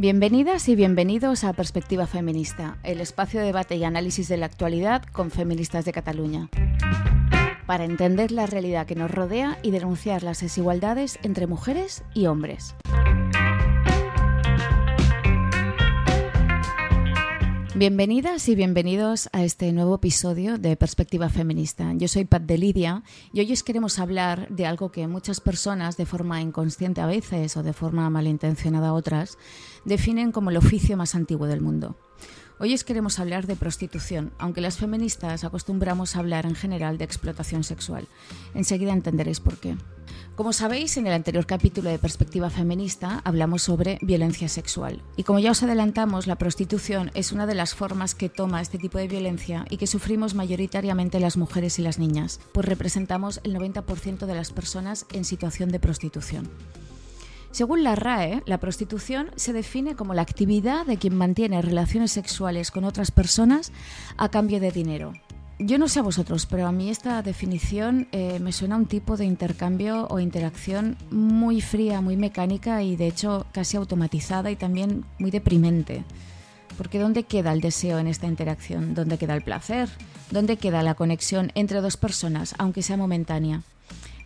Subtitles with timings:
[0.00, 5.02] Bienvenidas y bienvenidos a Perspectiva Feminista, el espacio de debate y análisis de la actualidad
[5.02, 6.48] con feministas de Cataluña.
[7.66, 12.74] Para entender la realidad que nos rodea y denunciar las desigualdades entre mujeres y hombres.
[17.76, 21.92] Bienvenidas y bienvenidos a este nuevo episodio de Perspectiva Feminista.
[21.94, 25.96] Yo soy Pat de Lidia y hoy os queremos hablar de algo que muchas personas,
[25.96, 29.38] de forma inconsciente a veces o de forma malintencionada a otras,
[29.84, 31.96] definen como el oficio más antiguo del mundo.
[32.62, 37.06] Hoy os queremos hablar de prostitución, aunque las feministas acostumbramos a hablar en general de
[37.06, 38.06] explotación sexual.
[38.52, 39.78] Enseguida entenderéis por qué.
[40.36, 45.02] Como sabéis, en el anterior capítulo de Perspectiva Feminista hablamos sobre violencia sexual.
[45.16, 48.76] Y como ya os adelantamos, la prostitución es una de las formas que toma este
[48.76, 53.54] tipo de violencia y que sufrimos mayoritariamente las mujeres y las niñas, pues representamos el
[53.56, 56.50] 90% de las personas en situación de prostitución.
[57.52, 62.70] Según la RAE, la prostitución se define como la actividad de quien mantiene relaciones sexuales
[62.70, 63.72] con otras personas
[64.16, 65.12] a cambio de dinero.
[65.58, 68.86] Yo no sé a vosotros, pero a mí esta definición eh, me suena a un
[68.86, 74.56] tipo de intercambio o interacción muy fría, muy mecánica y de hecho casi automatizada y
[74.56, 76.04] también muy deprimente.
[76.78, 78.94] Porque ¿dónde queda el deseo en esta interacción?
[78.94, 79.90] ¿Dónde queda el placer?
[80.30, 83.62] ¿Dónde queda la conexión entre dos personas, aunque sea momentánea?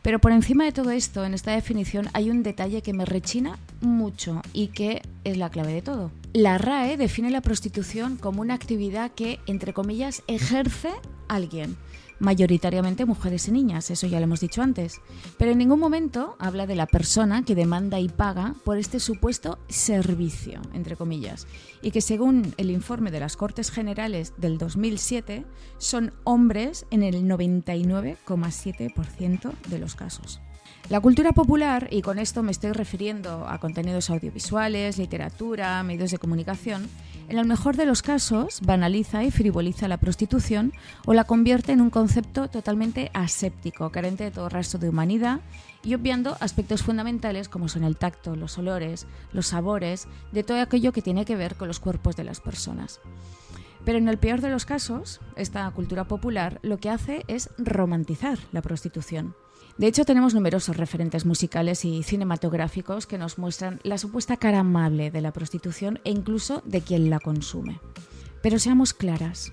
[0.05, 3.59] Pero por encima de todo esto, en esta definición hay un detalle que me rechina
[3.81, 6.11] mucho y que es la clave de todo.
[6.35, 10.91] La RAE define la prostitución como una actividad que, entre comillas, ejerce
[11.27, 11.79] alguien
[12.19, 15.03] mayoritariamente mujeres y niñas, eso ya lo hemos dicho antes.
[15.39, 19.59] Pero en ningún momento habla de la persona que demanda y paga por este supuesto
[19.69, 21.47] servicio, entre comillas,
[21.83, 25.45] y que según el informe de las Cortes Generales del 2007
[25.79, 30.41] son hombres en el 99,7% de los casos.
[30.91, 36.19] La cultura popular, y con esto me estoy refiriendo a contenidos audiovisuales, literatura, medios de
[36.19, 36.87] comunicación,
[37.29, 40.73] en el mejor de los casos banaliza y frivoliza la prostitución
[41.07, 45.41] o la convierte en un concepto totalmente aséptico, carente de todo rastro de humanidad
[45.83, 50.93] y obviando aspectos fundamentales como son el tacto, los olores, los sabores, de todo aquello
[50.93, 53.01] que tiene que ver con los cuerpos de las personas.
[53.85, 58.39] Pero en el peor de los casos, esta cultura popular lo que hace es romantizar
[58.53, 59.35] la prostitución.
[59.77, 65.11] De hecho, tenemos numerosos referentes musicales y cinematográficos que nos muestran la supuesta cara amable
[65.11, 67.81] de la prostitución e incluso de quien la consume.
[68.41, 69.53] Pero seamos claras,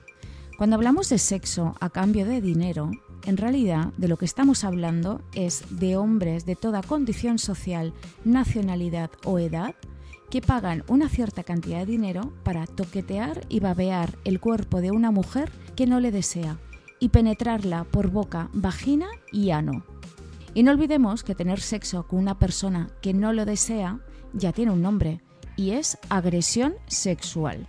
[0.58, 2.92] cuando hablamos de sexo a cambio de dinero,
[3.26, 7.94] en realidad de lo que estamos hablando es de hombres de toda condición social,
[8.24, 9.74] nacionalidad o edad
[10.30, 15.10] que pagan una cierta cantidad de dinero para toquetear y babear el cuerpo de una
[15.10, 16.60] mujer que no le desea
[17.00, 19.84] y penetrarla por boca, vagina y ano.
[20.54, 24.00] Y no olvidemos que tener sexo con una persona que no lo desea
[24.34, 25.22] ya tiene un nombre
[25.56, 27.68] y es agresión sexual.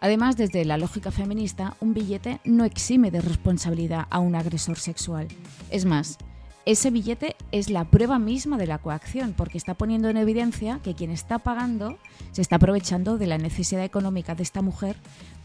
[0.00, 5.26] Además, desde la lógica feminista, un billete no exime de responsabilidad a un agresor sexual.
[5.70, 6.18] Es más,
[6.64, 10.94] ese billete es la prueba misma de la coacción, porque está poniendo en evidencia que
[10.94, 11.98] quien está pagando
[12.32, 14.96] se está aprovechando de la necesidad económica de esta mujer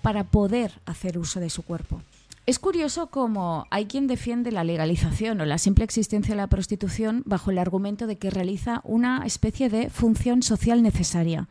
[0.02, 2.02] para poder hacer uso de su cuerpo.
[2.46, 7.24] Es curioso cómo hay quien defiende la legalización o la simple existencia de la prostitución
[7.26, 11.48] bajo el argumento de que realiza una especie de función social necesaria,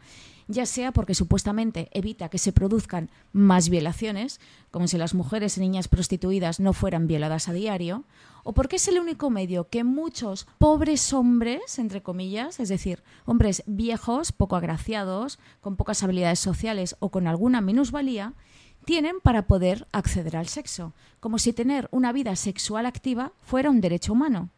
[0.48, 4.38] ya sea porque supuestamente evita que se produzcan más violaciones,
[4.70, 8.04] como si las mujeres y niñas prostituidas no fueran violadas a diario,
[8.44, 13.62] o porque es el único medio que muchos pobres hombres, entre comillas, es decir, hombres
[13.66, 18.34] viejos, poco agraciados, con pocas habilidades sociales o con alguna minusvalía,
[18.84, 23.80] tienen para poder acceder al sexo, como si tener una vida sexual activa fuera un
[23.80, 24.50] derecho humano.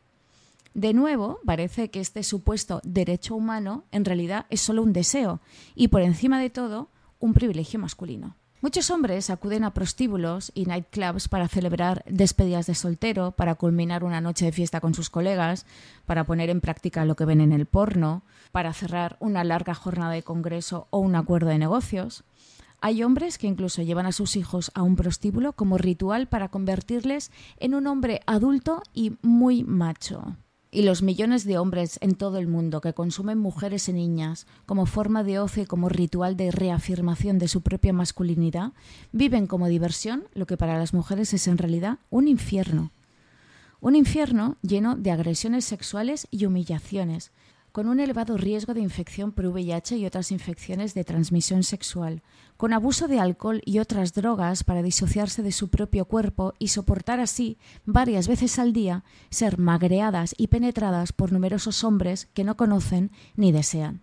[0.75, 5.41] De nuevo, parece que este supuesto derecho humano en realidad es solo un deseo
[5.75, 6.89] y, por encima de todo,
[7.21, 8.37] un privilegio masculino.
[8.61, 14.23] Muchos hombres acuden a prostíbulos y nightclubs para celebrar despedidas de soltero, para culminar una
[14.23, 15.67] noche de fiesta con sus colegas,
[16.07, 18.23] para poner en práctica lo que ven en el porno,
[18.53, 22.25] para cerrar una larga jornada de congreso o un acuerdo de negocios.
[22.87, 27.33] Hay hombres que incluso llevan a sus hijos a un prostíbulo como ritual para convertirles
[27.57, 30.37] en un hombre adulto y muy macho.
[30.71, 34.85] Y los millones de hombres en todo el mundo que consumen mujeres y niñas como
[34.85, 38.75] forma de ocio y como ritual de reafirmación de su propia masculinidad,
[39.13, 42.93] viven como diversión lo que para las mujeres es en realidad un infierno.
[43.81, 47.33] Un infierno lleno de agresiones sexuales y humillaciones,
[47.75, 52.23] con un elevado riesgo de infección por VIH y otras infecciones de transmisión sexual,
[52.57, 57.19] con abuso de alcohol y otras drogas para disociarse de su propio cuerpo y soportar
[57.19, 63.11] así, varias veces al día, ser magreadas y penetradas por numerosos hombres que no conocen
[63.35, 64.03] ni desean.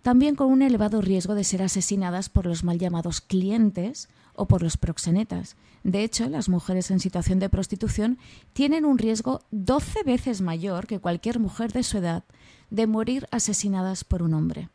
[0.00, 4.62] también con un elevado riesgo de ser asesinadas por los mal llamados clientes o por
[4.62, 5.56] los proxenetas.
[5.84, 8.16] De hecho, las mujeres en situación de prostitución
[8.54, 12.24] tienen un riesgo 12 veces mayor que cualquier mujer de su edad
[12.70, 14.68] de morir asesinadas por un hombre.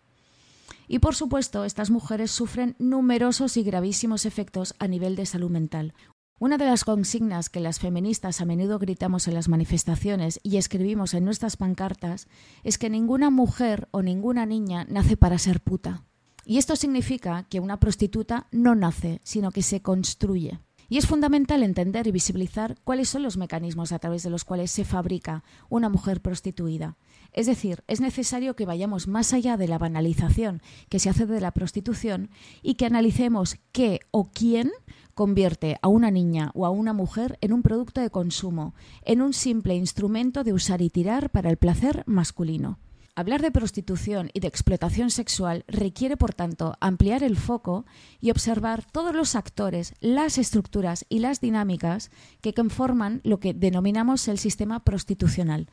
[0.87, 5.93] Y por supuesto, estas mujeres sufren numerosos y gravísimos efectos a nivel de salud mental.
[6.37, 11.13] Una de las consignas que las feministas a menudo gritamos en las manifestaciones y escribimos
[11.13, 12.27] en nuestras pancartas
[12.63, 16.03] es que ninguna mujer o ninguna niña nace para ser puta.
[16.45, 20.59] Y esto significa que una prostituta no nace, sino que se construye.
[20.89, 24.69] Y es fundamental entender y visibilizar cuáles son los mecanismos a través de los cuales
[24.71, 26.97] se fabrica una mujer prostituida.
[27.35, 31.41] Es decir, es necesario que vayamos más allá de la banalización que se hace de
[31.41, 32.29] la prostitución
[32.61, 34.71] y que analicemos qué o quién
[35.13, 39.33] convierte a una niña o a una mujer en un producto de consumo, en un
[39.33, 42.79] simple instrumento de usar y tirar para el placer masculino.
[43.15, 47.85] Hablar de prostitución y de explotación sexual requiere, por tanto, ampliar el foco
[48.21, 54.29] y observar todos los actores, las estructuras y las dinámicas que conforman lo que denominamos
[54.29, 55.67] el sistema prostitucional.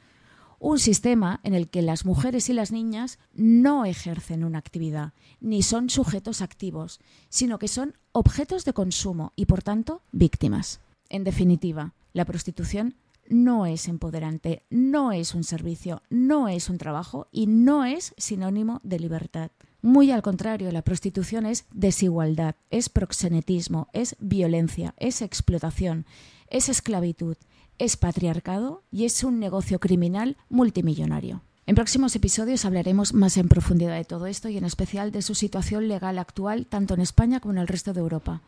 [0.65, 5.65] Un sistema en el que las mujeres y las niñas no ejercen una actividad, ni
[5.65, 10.79] son sujetos activos, sino que son objetos de consumo y, por tanto, víctimas.
[11.09, 12.95] En definitiva, la prostitución
[13.29, 18.81] no es empoderante, no es un servicio, no es un trabajo y no es sinónimo
[18.85, 19.51] de libertad.
[19.81, 26.07] Muy al contrario, la prostitución es desigualdad, es proxenetismo, es violencia, es explotación,
[26.47, 27.37] es esclavitud,
[27.83, 31.43] es patriarcado y es un negocio criminal multimillonario.
[31.67, 35.35] En próximos episodios hablaremos más en profundidad de todo esto y en especial de su
[35.35, 38.41] situación legal actual tanto en España como en el resto de Europa,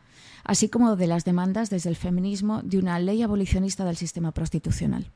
[0.45, 5.11] así como de las demandas desde el feminismo de una ley abolicionista del sistema prostitucional.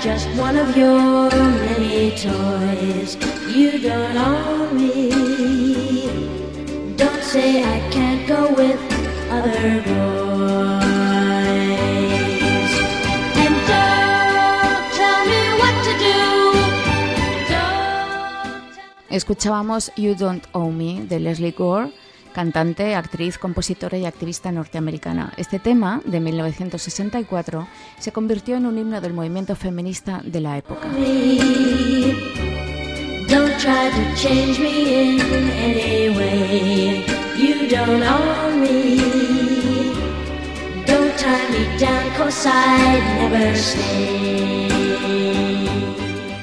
[0.00, 3.16] Just one of your many toys.
[3.54, 5.10] You don't own me.
[6.96, 8.78] Don't say I can't go with
[9.30, 10.78] other boys.
[13.42, 16.18] And don't tell me what to do.
[19.10, 21.90] Escuchábamos You Don't Owe Me de Leslie Gore
[22.38, 25.32] cantante, actriz, compositora y activista norteamericana.
[25.36, 27.66] Este tema, de 1964,
[27.98, 30.88] se convirtió en un himno del movimiento feminista de la época.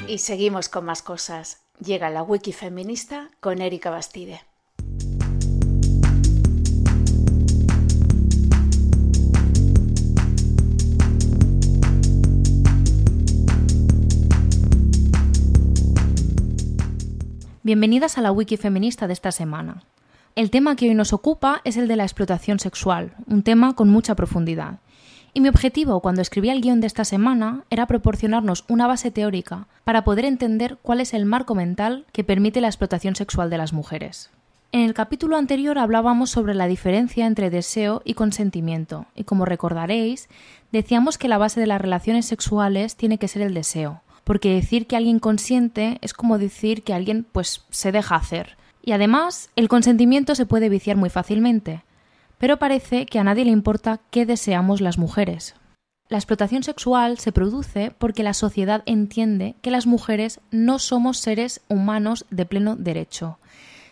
[0.06, 1.62] Y seguimos con más cosas.
[1.82, 4.42] Llega la wiki feminista con Erika Bastide.
[17.66, 19.82] Bienvenidas a la wiki feminista de esta semana.
[20.36, 23.88] El tema que hoy nos ocupa es el de la explotación sexual, un tema con
[23.88, 24.78] mucha profundidad.
[25.34, 29.66] Y mi objetivo cuando escribí el guion de esta semana era proporcionarnos una base teórica
[29.82, 33.72] para poder entender cuál es el marco mental que permite la explotación sexual de las
[33.72, 34.30] mujeres.
[34.70, 40.28] En el capítulo anterior hablábamos sobre la diferencia entre deseo y consentimiento, y como recordaréis,
[40.70, 44.88] decíamos que la base de las relaciones sexuales tiene que ser el deseo, porque decir
[44.88, 48.56] que alguien consiente es como decir que alguien pues se deja hacer.
[48.82, 51.84] Y además, el consentimiento se puede viciar muy fácilmente,
[52.36, 55.54] pero parece que a nadie le importa qué deseamos las mujeres.
[56.08, 61.60] La explotación sexual se produce porque la sociedad entiende que las mujeres no somos seres
[61.68, 63.38] humanos de pleno derecho,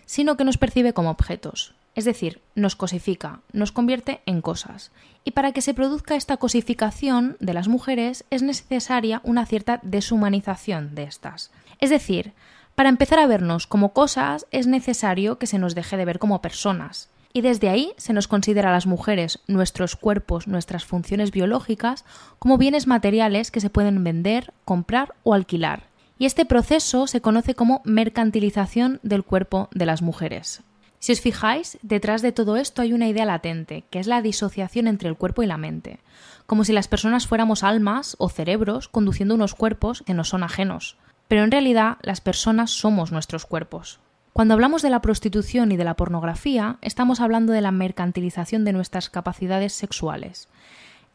[0.05, 1.76] sino que nos percibe como objetos.
[1.94, 4.90] Es decir, nos cosifica, nos convierte en cosas.
[5.24, 10.94] Y para que se produzca esta cosificación de las mujeres es necesaria una cierta deshumanización
[10.94, 11.52] de estas.
[11.78, 12.32] Es decir,
[12.74, 16.42] para empezar a vernos como cosas es necesario que se nos deje de ver como
[16.42, 17.08] personas.
[17.32, 22.04] Y desde ahí se nos considera a las mujeres, nuestros cuerpos, nuestras funciones biológicas,
[22.38, 25.88] como bienes materiales que se pueden vender, comprar o alquilar.
[26.16, 30.62] Y este proceso se conoce como mercantilización del cuerpo de las mujeres.
[31.04, 34.88] Si os fijáis, detrás de todo esto hay una idea latente, que es la disociación
[34.88, 36.00] entre el cuerpo y la mente,
[36.46, 40.96] como si las personas fuéramos almas o cerebros conduciendo unos cuerpos que nos son ajenos.
[41.28, 44.00] Pero en realidad las personas somos nuestros cuerpos.
[44.32, 48.73] Cuando hablamos de la prostitución y de la pornografía, estamos hablando de la mercantilización de
[48.73, 50.49] nuestras capacidades sexuales.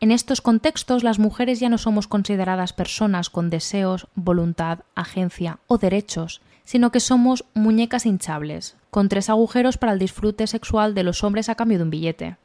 [0.01, 5.79] En estos contextos las mujeres ya no somos consideradas personas con deseos, voluntad, agencia o
[5.79, 11.24] derechos, sino que somos muñecas hinchables, con tres agujeros para el disfrute sexual de los
[11.24, 12.38] hombres a cambio de un billete,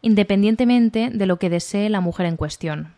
[0.00, 2.94] independientemente de lo que desee la mujer en cuestión.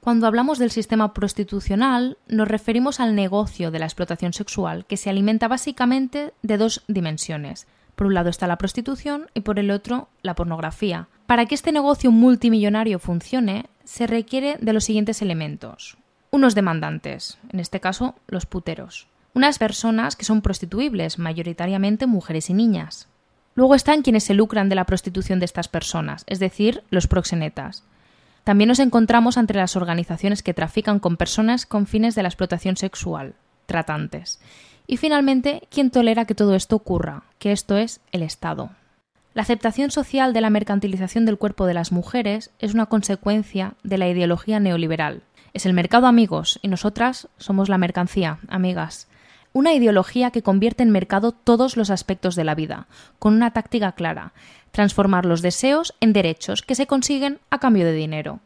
[0.00, 5.10] Cuando hablamos del sistema prostitucional, nos referimos al negocio de la explotación sexual, que se
[5.10, 7.66] alimenta básicamente de dos dimensiones.
[7.94, 11.08] Por un lado está la prostitución y por el otro la pornografía.
[11.26, 15.98] Para que este negocio multimillonario funcione, se requiere de los siguientes elementos.
[16.30, 19.08] Unos demandantes, en este caso los puteros.
[19.38, 23.06] Unas personas que son prostituibles, mayoritariamente mujeres y niñas.
[23.54, 27.84] Luego están quienes se lucran de la prostitución de estas personas, es decir, los proxenetas.
[28.42, 32.76] También nos encontramos entre las organizaciones que trafican con personas con fines de la explotación
[32.76, 34.40] sexual, tratantes.
[34.88, 37.22] Y finalmente, ¿quién tolera que todo esto ocurra?
[37.38, 38.70] Que esto es el Estado.
[39.34, 43.98] La aceptación social de la mercantilización del cuerpo de las mujeres es una consecuencia de
[43.98, 45.22] la ideología neoliberal.
[45.54, 49.06] Es el mercado amigos y nosotras somos la mercancía, amigas.
[49.58, 52.86] Una ideología que convierte en mercado todos los aspectos de la vida,
[53.18, 54.32] con una táctica clara,
[54.70, 58.38] transformar los deseos en derechos que se consiguen a cambio de dinero.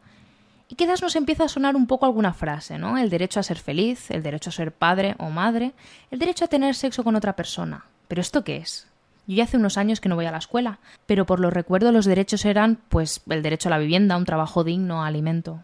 [0.69, 2.97] Y quizás nos empieza a sonar un poco alguna frase, ¿no?
[2.97, 5.73] El derecho a ser feliz, el derecho a ser padre o madre,
[6.09, 7.85] el derecho a tener sexo con otra persona.
[8.07, 8.87] ¿Pero esto qué es?
[9.27, 11.91] Yo ya hace unos años que no voy a la escuela, pero por lo recuerdo
[11.91, 15.59] los derechos eran, pues, el derecho a la vivienda, un trabajo digno, alimento.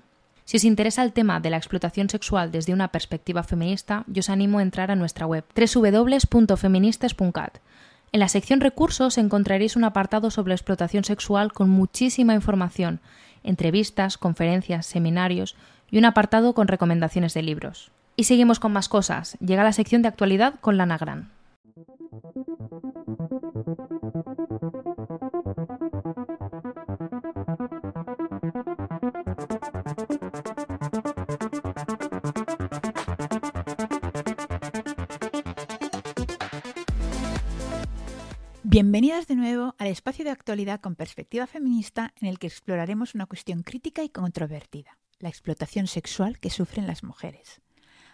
[0.49, 4.31] Si os interesa el tema de la explotación sexual desde una perspectiva feminista, yo os
[4.31, 7.59] animo a entrar a nuestra web www.feministas.cat.
[8.11, 12.99] En la sección recursos encontraréis un apartado sobre explotación sexual con muchísima información,
[13.43, 15.55] entrevistas, conferencias, seminarios
[15.91, 17.91] y un apartado con recomendaciones de libros.
[18.15, 19.37] Y seguimos con más cosas.
[19.39, 21.29] Llega la sección de actualidad con Lana Gran.
[38.71, 43.25] Bienvenidas de nuevo al espacio de actualidad con perspectiva feminista en el que exploraremos una
[43.25, 47.61] cuestión crítica y controvertida, la explotación sexual que sufren las mujeres.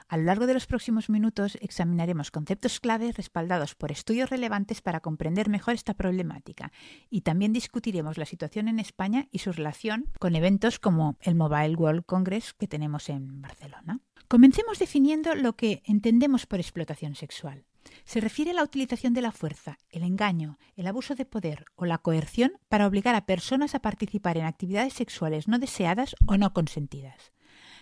[0.08, 5.02] A lo largo de los próximos minutos examinaremos conceptos claves respaldados por estudios relevantes para
[5.02, 6.72] comprender mejor esta problemática
[7.10, 11.76] y también discutiremos la situación en España y su relación con eventos como el Mobile
[11.76, 14.00] World Congress que tenemos en Barcelona.
[14.30, 17.66] Comencemos definiendo lo que entendemos por explotación sexual.
[18.04, 21.86] Se refiere a la utilización de la fuerza, el engaño, el abuso de poder o
[21.86, 26.54] la coerción para obligar a personas a participar en actividades sexuales no deseadas o no
[26.54, 27.32] consentidas.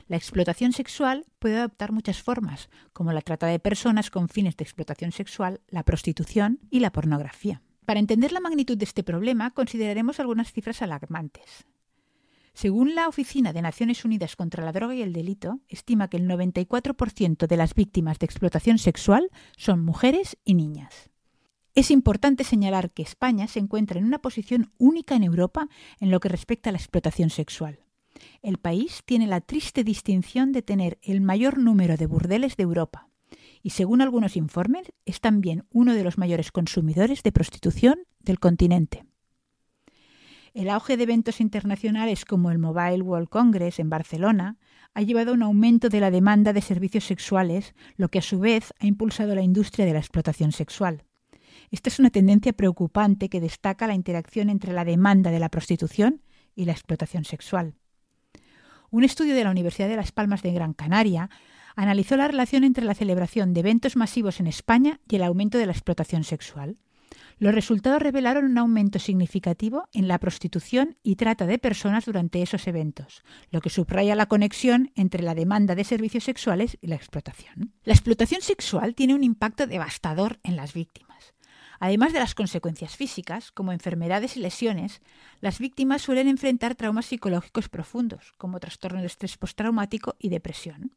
[0.08, 4.64] La explotación sexual puede adoptar muchas formas, como la trata de personas con fines de
[4.64, 7.62] explotación sexual, la prostitución y la pornografía.
[7.86, 11.66] Para entender la magnitud de este problema, consideraremos algunas cifras alarmantes.
[12.54, 16.28] Según la Oficina de Naciones Unidas contra la Droga y el Delito, estima que el
[16.28, 21.10] 94% de las víctimas de explotación sexual son mujeres y niñas.
[21.74, 25.68] Es importante señalar que España se encuentra en una posición única en Europa
[26.00, 27.80] en lo que respecta a la explotación sexual.
[28.44, 33.10] El país tiene la triste distinción de tener el mayor número de burdeles de Europa
[33.64, 39.06] y, según algunos informes, es también uno de los mayores consumidores de prostitución del continente.
[40.54, 44.58] El auge de eventos internacionales como el Mobile World Congress en Barcelona
[44.94, 48.38] ha llevado a un aumento de la demanda de servicios sexuales, lo que a su
[48.40, 51.06] vez ha impulsado la industria de la explotación sexual.
[51.72, 56.22] Esta es una tendencia preocupante que destaca la interacción entre la demanda de la prostitución
[56.56, 57.74] y la explotación sexual.
[58.92, 61.32] Un estudio de la Universidad de Las Palmas de Gran Canaria
[61.76, 65.66] analizó la relación entre la celebración de eventos masivos en España y el aumento de
[65.66, 66.78] la explotación sexual.
[67.40, 72.68] Los resultados revelaron un aumento significativo en la prostitución y trata de personas durante esos
[72.68, 77.74] eventos, lo que subraya la conexión entre la demanda de servicios sexuales y la explotación.
[77.84, 81.34] La explotación sexual tiene un impacto devastador en las víctimas.
[81.80, 85.02] Además de las consecuencias físicas, como enfermedades y lesiones,
[85.42, 90.96] las víctimas suelen enfrentar traumas psicológicos profundos, como trastorno de estrés postraumático y depresión.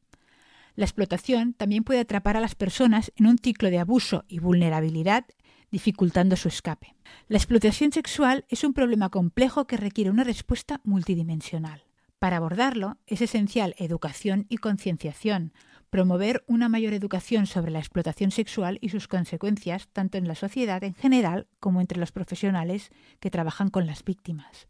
[0.76, 5.24] La explotación también puede atrapar a las personas en un ciclo de abuso y vulnerabilidad
[5.70, 6.94] dificultando su escape.
[7.28, 11.84] La explotación sexual es un problema complejo que requiere una respuesta multidimensional.
[12.18, 15.52] Para abordarlo es esencial educación y concienciación,
[15.90, 20.82] promover una mayor educación sobre la explotación sexual y sus consecuencias tanto en la sociedad
[20.82, 24.66] en general como entre los profesionales que trabajan con las víctimas.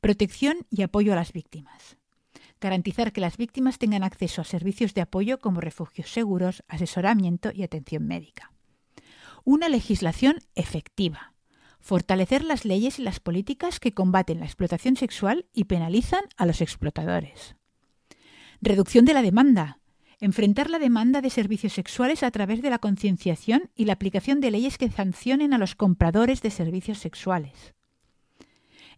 [0.00, 1.98] Protección y apoyo a las víctimas.
[2.60, 7.62] Garantizar que las víctimas tengan acceso a servicios de apoyo como refugios seguros, asesoramiento y
[7.64, 8.55] atención médica
[9.46, 11.32] una legislación efectiva,
[11.80, 16.60] fortalecer las leyes y las políticas que combaten la explotación sexual y penalizan a los
[16.60, 17.56] explotadores.
[18.60, 19.78] Reducción de la demanda,
[20.18, 24.50] Enfrentar la demanda de servicios sexuales a través de la concienciación y la aplicación de
[24.50, 27.74] leyes que sancionen a los compradores de servicios sexuales.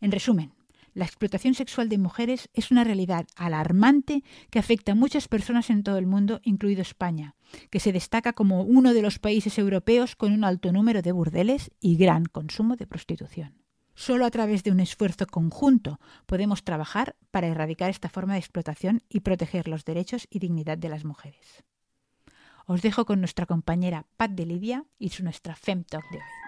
[0.00, 0.52] En resumen,
[0.95, 5.83] la explotación sexual de mujeres es una realidad alarmante que afecta a muchas personas en
[5.83, 7.35] todo el mundo, incluido España,
[7.71, 11.71] que se destaca como uno de los países europeos con un alto número de burdeles
[11.80, 13.62] y gran consumo de prostitución.
[13.95, 19.02] Solo a través de un esfuerzo conjunto podemos trabajar para erradicar esta forma de explotación
[19.09, 21.64] y proteger los derechos y dignidad de las mujeres.
[22.66, 26.48] Os dejo con nuestra compañera Pat de Lidia y su nuestra FemTalk de hoy.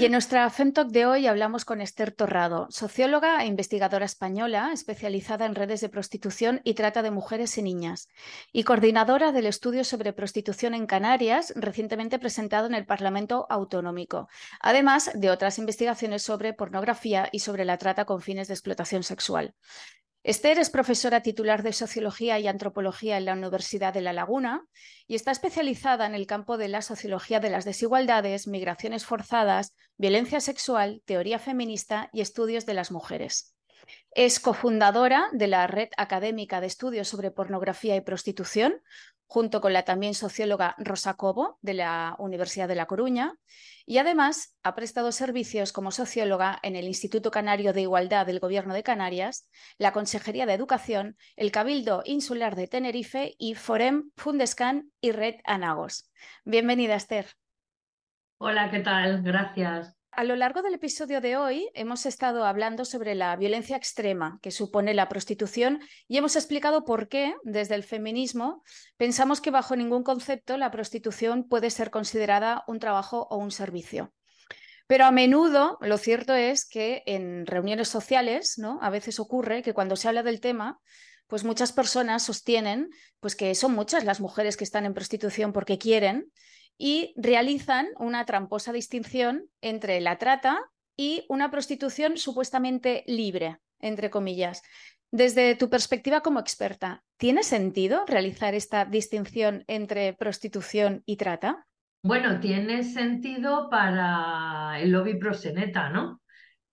[0.00, 5.44] Y en nuestra FemTalk de hoy hablamos con Esther Torrado, socióloga e investigadora española especializada
[5.44, 8.08] en redes de prostitución y trata de mujeres y niñas,
[8.50, 15.10] y coordinadora del estudio sobre prostitución en Canarias, recientemente presentado en el Parlamento Autonómico, además
[15.12, 19.54] de otras investigaciones sobre pornografía y sobre la trata con fines de explotación sexual.
[20.22, 24.66] Esther es profesora titular de Sociología y Antropología en la Universidad de La Laguna
[25.06, 30.40] y está especializada en el campo de la sociología de las desigualdades, migraciones forzadas, violencia
[30.40, 33.54] sexual, teoría feminista y estudios de las mujeres.
[34.12, 38.82] Es cofundadora de la Red Académica de Estudios sobre Pornografía y Prostitución,
[39.30, 43.36] junto con la también socióloga Rosa Cobo de la Universidad de La Coruña,
[43.86, 48.74] y además ha prestado servicios como socióloga en el Instituto Canario de Igualdad del Gobierno
[48.74, 55.12] de Canarias, la Consejería de Educación, el Cabildo Insular de Tenerife y Forem, Fundescan y
[55.12, 56.10] Red Anagos.
[56.44, 57.26] Bienvenida, Esther.
[58.38, 59.22] Hola, ¿qué tal?
[59.22, 59.99] Gracias.
[60.12, 64.50] A lo largo del episodio de hoy hemos estado hablando sobre la violencia extrema que
[64.50, 68.64] supone la prostitución y hemos explicado por qué, desde el feminismo,
[68.96, 74.12] pensamos que bajo ningún concepto la prostitución puede ser considerada un trabajo o un servicio.
[74.88, 78.80] Pero a menudo lo cierto es que en reuniones sociales, ¿no?
[78.82, 80.80] A veces ocurre que cuando se habla del tema,
[81.28, 85.78] pues muchas personas sostienen pues que son muchas las mujeres que están en prostitución porque
[85.78, 86.32] quieren
[86.78, 90.58] y realizan una tramposa distinción entre la trata
[90.96, 94.62] y una prostitución supuestamente libre, entre comillas.
[95.12, 101.66] Desde tu perspectiva como experta, ¿tiene sentido realizar esta distinción entre prostitución y trata?
[102.02, 106.22] Bueno, tiene sentido para el lobby proseneta, ¿no?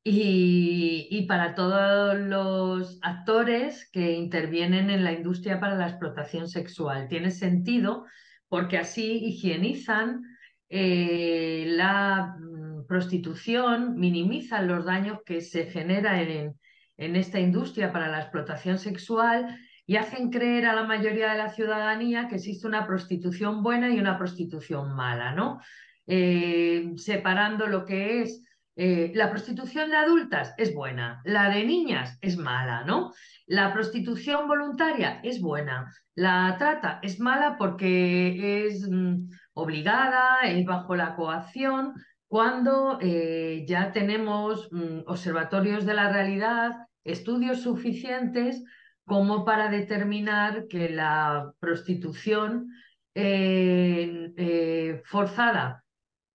[0.03, 7.09] Y, y, para todos los actores que intervienen en la industria para la explotación sexual.
[7.09, 8.05] Tiene sentido
[8.49, 10.23] porque así higienizan
[10.69, 16.59] eh, la mm, prostitución, minimizan los daños que se generan en,
[16.97, 21.49] en esta industria para la explotación sexual y hacen creer a la mayoría de la
[21.49, 25.61] ciudadanía que existe una prostitución buena y una prostitución mala, ¿no?
[26.05, 28.43] Eh, separando lo que es
[28.79, 33.11] eh, la prostitución de adultas es buena, la de niñas es mala, ¿no?
[33.47, 40.95] La prostitución voluntaria es buena, la trata es mala porque es mm, obligada, es bajo
[40.95, 41.95] la coacción,
[42.27, 48.63] cuando eh, ya tenemos mm, observatorios de la realidad, estudios suficientes
[49.05, 52.69] como para determinar que la prostitución
[53.15, 55.83] eh, forzada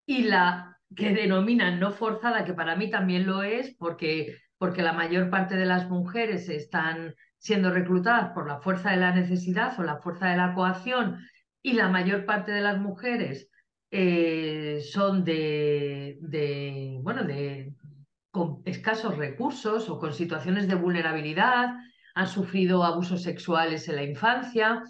[0.04, 4.92] y la que denominan no forzada, que para mí también lo es, porque, porque la
[4.92, 9.82] mayor parte de las mujeres están siendo reclutadas por la fuerza de la necesidad o
[9.82, 11.18] la fuerza de la coacción,
[11.62, 13.48] y la mayor parte de las mujeres
[13.90, 17.74] eh, son de, de, bueno, de,
[18.30, 21.74] con escasos recursos o con situaciones de vulnerabilidad,
[22.14, 24.82] han sufrido abusos sexuales en la infancia,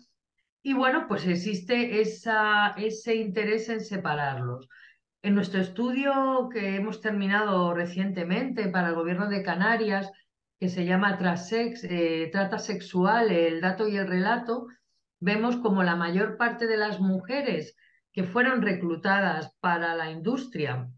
[0.62, 4.68] y bueno, pues existe esa, ese interés en separarlos.
[5.24, 10.10] En nuestro estudio que hemos terminado recientemente para el Gobierno de Canarias,
[10.58, 14.66] que se llama Trasex, eh, Trata Sexual, el dato y el relato,
[15.20, 17.76] vemos como la mayor parte de las mujeres
[18.12, 20.90] que fueron reclutadas para la industria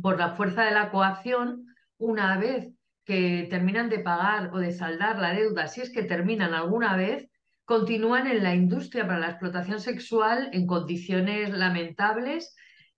[0.00, 1.66] por la fuerza de la coacción,
[1.98, 2.72] una vez
[3.04, 7.28] que terminan de pagar o de saldar la deuda, si es que terminan alguna vez,
[7.64, 12.54] continúan en la industria para la explotación sexual en condiciones lamentables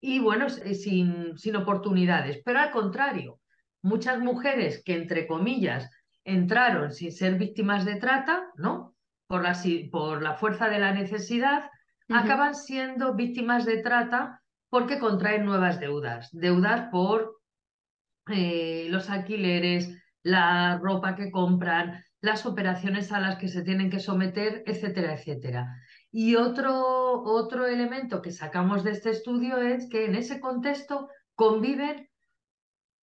[0.07, 2.43] y bueno, eh, sin, sin oportunidades.
[2.45, 3.41] Pero al contrario,
[3.81, 5.91] muchas mujeres que, entre comillas,
[6.25, 8.95] entraron sin ser víctimas de trata, ¿no?
[9.27, 9.57] Por la,
[9.91, 11.71] por la fuerza de la necesidad,
[12.11, 16.29] acaban siendo víctimas de trata porque contraen nuevas deudas.
[16.33, 17.41] Deudas por
[18.29, 19.89] eh, los alquileres,
[20.23, 25.67] la ropa que compran, las operaciones a las que se tienen que someter, etcétera, etcétera.
[26.17, 32.09] Y otro, otro elemento que sacamos de este estudio es que en ese contexto conviven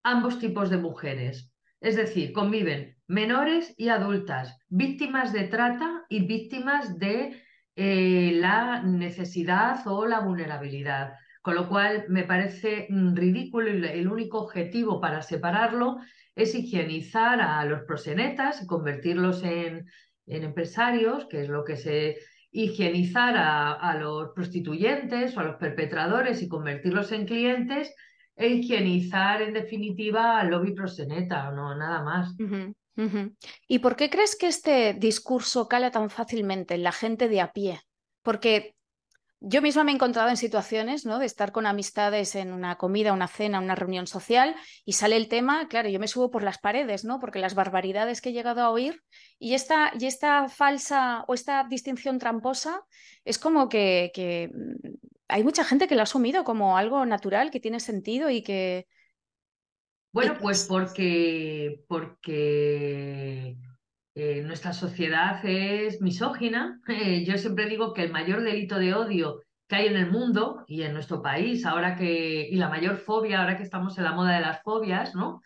[0.02, 1.52] ambos tipos de mujeres.
[1.82, 7.44] Es decir, conviven menores y adultas, víctimas de trata y víctimas de
[7.76, 11.16] eh, la necesidad o la vulnerabilidad.
[11.42, 15.98] Con lo cual me parece mm, ridículo y el único objetivo para separarlo
[16.34, 19.86] es higienizar a los prosenetas y convertirlos en,
[20.28, 22.16] empresarios, que es lo que se
[22.52, 27.96] higienizar a, los prostituyentes o a los perpetradores y convertirlos en clientes
[28.36, 32.36] e higienizar en definitiva al lobby proseneta, no nada más.
[33.68, 37.54] ¿Y por qué crees que este discurso cala tan fácilmente en la gente de a
[37.54, 37.80] pie?
[38.22, 38.76] Porque
[39.44, 41.18] yo misma me he encontrado en situaciones ¿no?
[41.18, 45.28] de estar con amistades en una comida, una cena, una reunión social y sale el
[45.30, 47.20] tema, claro, yo me subo por las paredes, ¿no?
[47.20, 49.02] porque las barbaridades que he llegado a oír
[49.40, 52.84] y esta, y esta falsa o esta distinción tramposa
[53.26, 54.90] es como que, que mm,
[55.28, 58.86] hay mucha gente que lo ha asumido como algo natural, que tiene sentido y que...
[60.12, 63.58] Bueno, pues porque, porque
[64.14, 66.82] eh, nuestra sociedad es misógina.
[66.88, 70.66] Eh, yo siempre digo que el mayor delito de odio que hay en el mundo
[70.68, 74.12] y en nuestro país, ahora que, y la mayor fobia, ahora que estamos en la
[74.12, 75.42] moda de las fobias, ¿no?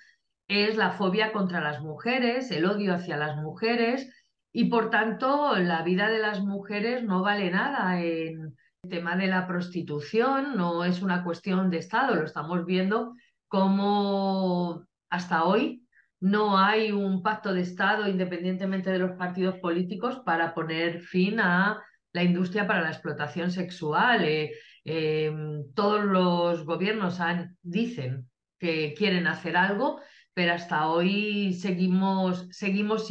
[0.48, 4.12] Es la fobia contra las mujeres, el odio hacia las mujeres,
[4.52, 8.02] y por tanto la vida de las mujeres no vale nada.
[8.02, 13.14] En el tema de la prostitución no es una cuestión de Estado, lo estamos viendo
[13.48, 15.85] como hasta hoy
[16.26, 21.84] no hay un pacto de Estado, independientemente de los partidos políticos, para poner fin a
[22.14, 24.26] la industria para la explotación sexual.
[24.26, 24.54] Eh,
[24.86, 27.20] em, todos los gobiernos
[27.62, 30.02] dicen que quieren hacer algo,
[30.34, 32.48] pero hasta hoy seguimos,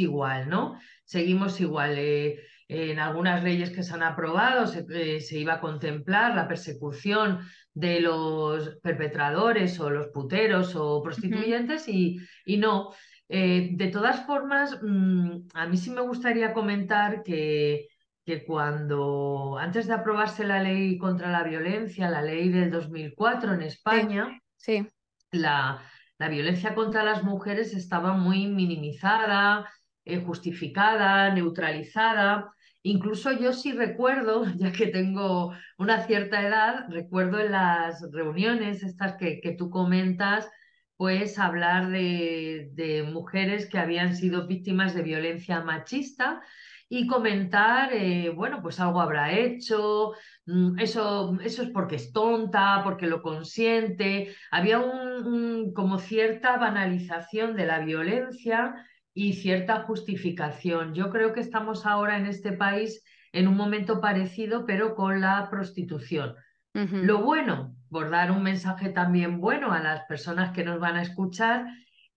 [0.01, 0.77] igual, ¿no?
[1.05, 1.95] Seguimos igual.
[1.99, 6.49] Eh, en algunas leyes que se han aprobado se, eh, se, iba a contemplar la
[6.49, 7.41] persecución
[7.75, 12.93] de los perpetradores o los puteros o prostituyentes y, y, no.
[13.29, 17.89] Eh, de todas formas, mm, a mí sí me gustaría comentar que,
[18.25, 23.63] que cuando antes de aprobarse la ley contra la violencia, la ley del 2004 en
[23.63, 24.87] España, sí,
[25.33, 25.83] La,
[26.19, 29.69] la, violencia contra las mujeres estaba muy minimizada,
[30.05, 32.53] eh, justificada, neutralizada.
[32.87, 39.17] Incluso yo sí recuerdo, ya que tengo una cierta edad, recuerdo en las reuniones estas
[39.17, 40.49] que, que tú comentas,
[40.97, 46.43] pues hablar de, mujeres que habían sido víctimas de violencia machista
[46.89, 50.13] y comentar, eh, bueno, pues algo habrá hecho,
[50.47, 54.37] mm, eso, eso es porque es tonta, porque lo consiente.
[54.51, 58.75] Había un, como cierta banalización de la violencia
[59.15, 60.93] y cierta justificación.
[60.93, 65.49] Yo creo que estamos ahora en este país en un momento parecido, pero con la
[65.51, 66.35] prostitución.
[66.75, 71.03] Lo bueno, por dar un mensaje también bueno a las personas que nos van a
[71.03, 71.67] escuchar,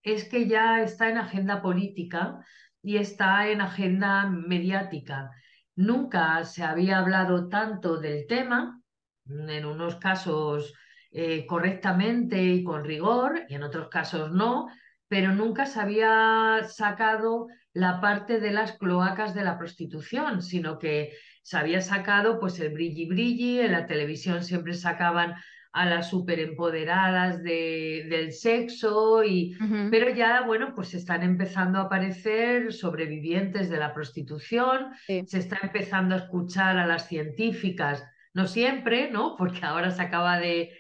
[0.02, 2.44] es que ya está en agenda política
[2.82, 5.30] y está en agenda mediática.
[5.76, 8.82] Nunca se había hablado tanto del tema,
[9.28, 10.74] en unos casos
[11.12, 14.68] eh, correctamente y con rigor, y en otros casos no,
[15.08, 21.14] pero nunca se había sacado la parte de las cloacas de la prostitución, sino que
[21.44, 25.36] se había sacado pues el brilli brilli, en la televisión siempre sacaban
[25.72, 29.56] a las superempoderadas de, del sexo, y,
[29.92, 36.16] pero ya, bueno, pues están empezando a aparecer sobrevivientes de la prostitución, se está empezando
[36.16, 39.36] a escuchar a las científicas, no siempre, ¿no?
[39.38, 40.72] Porque ahora se acaba de,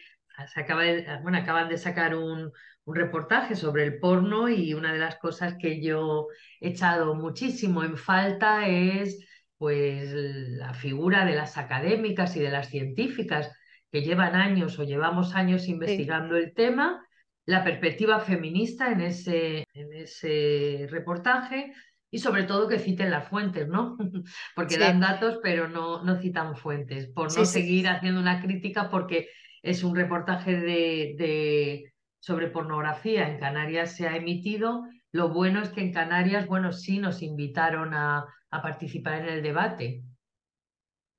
[0.52, 0.82] se acaba
[1.22, 2.52] bueno, acaban de sacar un,
[2.88, 6.28] un reportaje sobre el porno y una de las cosas que yo
[6.62, 12.70] he echado muchísimo en falta es pues la figura de las académicas y de las
[12.70, 13.52] científicas
[13.92, 17.06] que llevan años o llevamos años investigando el tema,
[17.46, 21.74] la perspectiva feminista en ese, en ese reportaje
[22.10, 23.98] y sobre todo que citen las fuentes, ¿no?
[24.56, 29.28] Porque dan datos pero no, no citan fuentes, por no seguir haciendo una crítica porque
[29.62, 31.92] es un reportaje de
[32.28, 34.84] sobre pornografía en Canarias se ha emitido.
[35.14, 40.02] Lo bueno es que en Canarias, bueno, sí nos invitaron a, participar en el debate.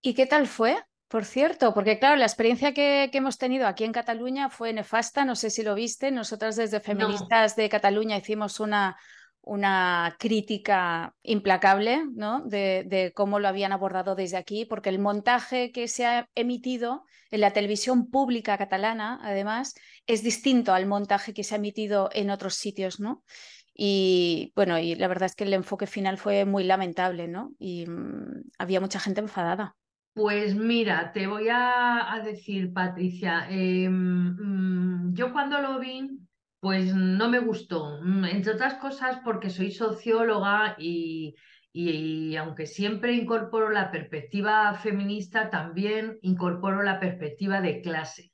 [0.03, 0.77] ¿Y qué tal fue?
[1.09, 5.35] Por cierto, porque claro, la experiencia que, hemos tenido aquí en Cataluña fue nefasta, no
[5.35, 8.99] sé si lo viste, nosotras desde Feministas de Cataluña hicimos una,
[9.49, 12.43] una crítica implacable ¿no?
[12.45, 17.41] de, cómo lo habían abordado desde aquí, porque el montaje que se ha emitido en
[17.41, 19.75] la televisión pública catalana, además,
[20.07, 23.23] es distinto al montaje que se ha emitido en otros sitios, ¿no?
[23.75, 27.53] Y bueno, y la verdad es que el enfoque final fue muy lamentable, ¿no?
[27.59, 29.77] Y mm, había mucha gente enfadada.
[30.13, 36.18] Pues mira, te voy a, decir, Patricia, em, mm, yo cuando lo vi,
[36.61, 41.37] pues no me gustó, mm, entre otras cosas porque soy socióloga y,
[41.73, 48.33] y, aunque siempre incorporo la perspectiva feminista, también incorporo la perspectiva de clase.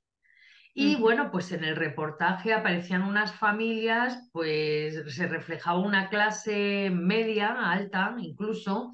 [0.76, 7.70] Y bueno, pues en el reportaje aparecían unas familias, pues se reflejaba una clase media,
[7.70, 8.90] alta incluso,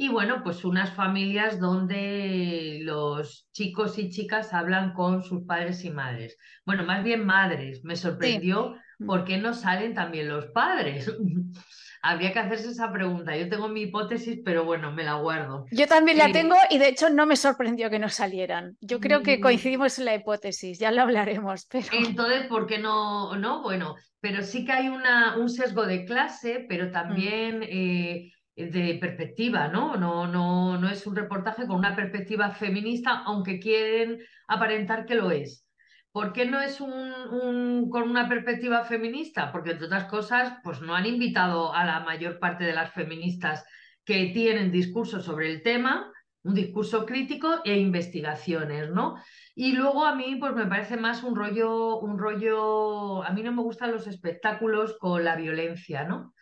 [0.00, 5.90] y bueno, pues unas familias donde los chicos y chicas hablan con sus padres y
[5.90, 6.38] madres.
[6.64, 7.82] Bueno, más bien madres.
[7.82, 11.12] Me sorprendió por qué no salen también los padres.
[12.00, 13.36] Habría que hacerse esa pregunta.
[13.36, 15.66] Yo tengo mi hipótesis, pero bueno, me la guardo.
[15.72, 18.76] Yo también la eh, tengo y de hecho no me sorprendió que no salieran.
[18.80, 19.40] Yo creo que mm.
[19.40, 21.66] coincidimos en la hipótesis, ya lo hablaremos.
[21.72, 21.86] Pero...
[21.90, 23.34] Entonces, ¿por qué no?
[23.34, 26.92] No, bueno, pero sí que hay una, un sesgo de clase, pero mm.
[26.92, 27.64] también...
[27.64, 28.30] Eh,
[28.66, 29.96] de perspectiva, ¿no?
[29.96, 34.18] No, no, no es un reportaje con una perspectiva feminista, aunque quieren
[34.48, 35.64] aparentar que lo es.
[36.10, 39.52] ¿Por qué no es un, con una perspectiva feminista?
[39.52, 43.64] Porque, entre otras cosas, pues no han invitado a la mayor parte de las feministas
[44.04, 46.10] que tienen discursos sobre el tema,
[46.42, 49.16] un discurso crítico e investigaciones, ¿no?
[49.54, 53.52] Y luego a mí, pues me parece más un rollo, un rollo, a mí no
[53.52, 56.34] me gustan los espectáculos con la violencia, ¿no?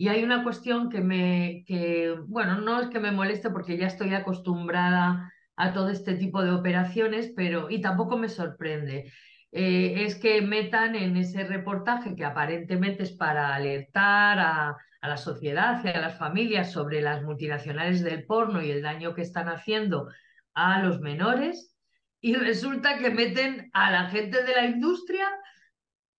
[0.00, 3.88] Y hay una cuestión que me, que, bueno, no es que me moleste porque ya
[3.88, 9.12] estoy acostumbrada a todo este tipo de operaciones, pero, y tampoco me sorprende.
[9.50, 15.16] Eh, es que metan en ese reportaje que aparentemente es para alertar a, a la
[15.16, 19.48] sociedad y a las familias sobre las multinacionales del porno y el daño que están
[19.48, 20.08] haciendo
[20.54, 21.74] a los menores,
[22.20, 25.26] y resulta que meten a la gente de la industria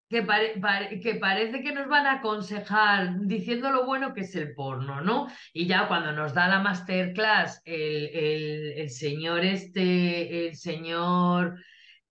[0.10, 0.26] que,
[1.02, 5.28] que, parece que nos van a aconsejar diciendo lo bueno que es el porno, ¿no?
[5.54, 8.10] Y ya cuando nos da la masterclass el,
[8.76, 11.60] el, señor este, el señor,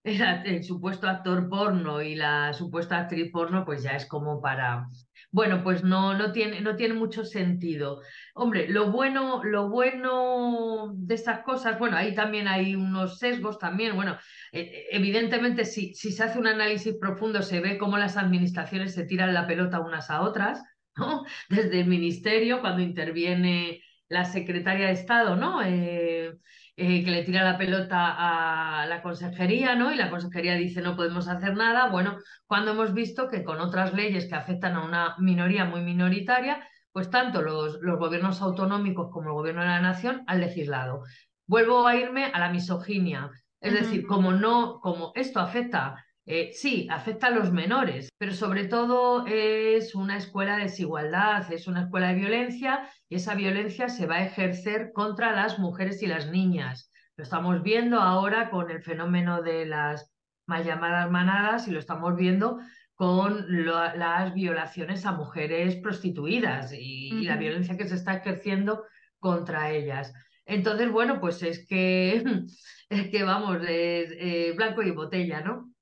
[0.04, 4.86] el, el, supuesto actor porno y la supuesta actriz porno, pues ya es como para,
[5.30, 8.00] bueno, pues no, no, tiene, no tiene mucho sentido.
[8.34, 13.94] Hombre, lo bueno, lo bueno de estas cosas, bueno, ahí también hay unos sesgos también,
[13.94, 14.18] bueno,
[14.52, 19.04] e, evidentemente si, si se hace un análisis profundo se ve cómo las administraciones se
[19.04, 20.62] tiran la pelota unas a otras,
[20.96, 21.24] ¿no?
[21.48, 25.62] Desde el ministerio, cuando interviene la secretaria de Estado, ¿no?
[25.62, 26.32] Eh,
[26.80, 29.92] eh, que le tira la pelota a la consejería, ¿no?
[29.92, 31.90] Y la consejería dice no podemos hacer nada.
[31.90, 36.64] Bueno, cuando hemos visto que con otras leyes que afectan a una minoría muy minoritaria,
[36.92, 41.02] pues tanto los, los gobiernos autonómicos como el gobierno de la nación han legislado.
[41.48, 43.28] Vuelvo a irme a la misoginia.
[43.60, 48.64] Es decir, como no, como esto afecta eh, sí, afecta a los menores, pero sobre
[48.66, 54.04] todo es una escuela de desigualdad, es una escuela de violencia y esa violencia se
[54.06, 56.92] va a ejercer contra las mujeres y las niñas.
[57.16, 60.12] Lo estamos viendo ahora con el fenómeno de las
[60.44, 62.58] mal llamadas manadas y lo estamos viendo
[62.94, 68.84] con las violaciones a mujeres prostituidas y, la violencia que se está ejerciendo
[69.18, 70.12] contra ellas.
[70.44, 72.22] Entonces, bueno, pues es que,
[72.90, 75.72] es que vamos, es, eh, blanco y botella, ¿no?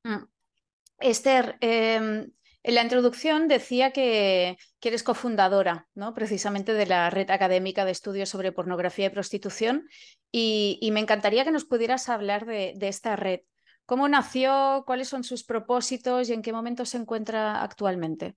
[0.99, 2.31] Esther, em,
[2.63, 6.15] en la introducción decía que, eres cofundadora, ¿no?
[6.15, 9.89] precisamente de la red académica de estudios sobre pornografía y prostitución,
[10.33, 13.41] y, me encantaría que nos pudieras hablar de, esta red.
[13.85, 14.85] ¿Cómo nació?
[14.87, 18.35] ¿Cuáles son sus propósitos y en qué momento se encuentra actualmente?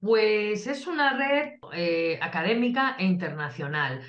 [0.00, 4.02] Pues es una red eh, académica e internacional.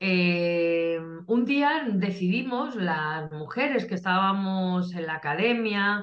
[0.00, 6.02] Em, un día decidimos, las mujeres que estábamos en la academia,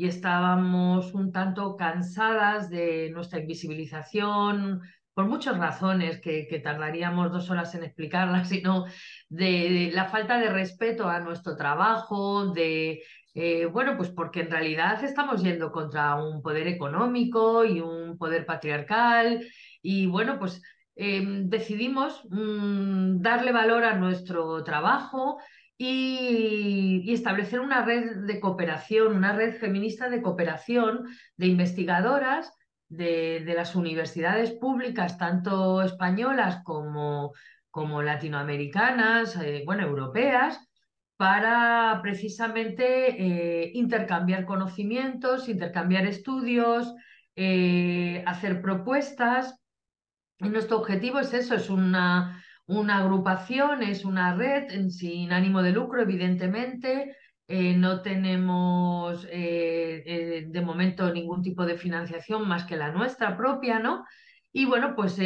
[0.00, 4.80] y estábamos un tanto cansadas de nuestra invisibilización
[5.12, 8.86] por muchas razones que, tardaríamos dos horas en explicarlas, sino
[9.28, 13.02] de, la falta de respeto a nuestro trabajo, de,
[13.34, 18.46] eh, bueno, pues porque en realidad estamos yendo contra un poder económico y un poder
[18.46, 19.46] patriarcal
[19.82, 20.62] y bueno, pues
[20.96, 25.36] em, decidimos mm, darle valor a nuestro trabajo
[25.82, 31.06] y, establecer una red de cooperación, una red feminista de cooperación
[31.38, 32.52] de investigadoras
[32.88, 37.32] de, las universidades públicas, tanto españolas como,
[37.70, 40.60] como latinoamericanas, eh, bueno, europeas,
[41.16, 46.94] para precisamente eh, intercambiar conocimientos, intercambiar estudios,
[47.36, 49.58] eh, hacer propuestas.
[50.40, 56.02] Nuestro objetivo es eso, es una, una agrupación es una red sin ánimo de lucro,
[56.02, 57.16] evidentemente.
[57.48, 63.36] Eh, no tenemos eh, eh, de momento ningún tipo de financiación más que la nuestra
[63.36, 64.04] propia, ¿no?
[64.52, 65.18] Y bueno, pues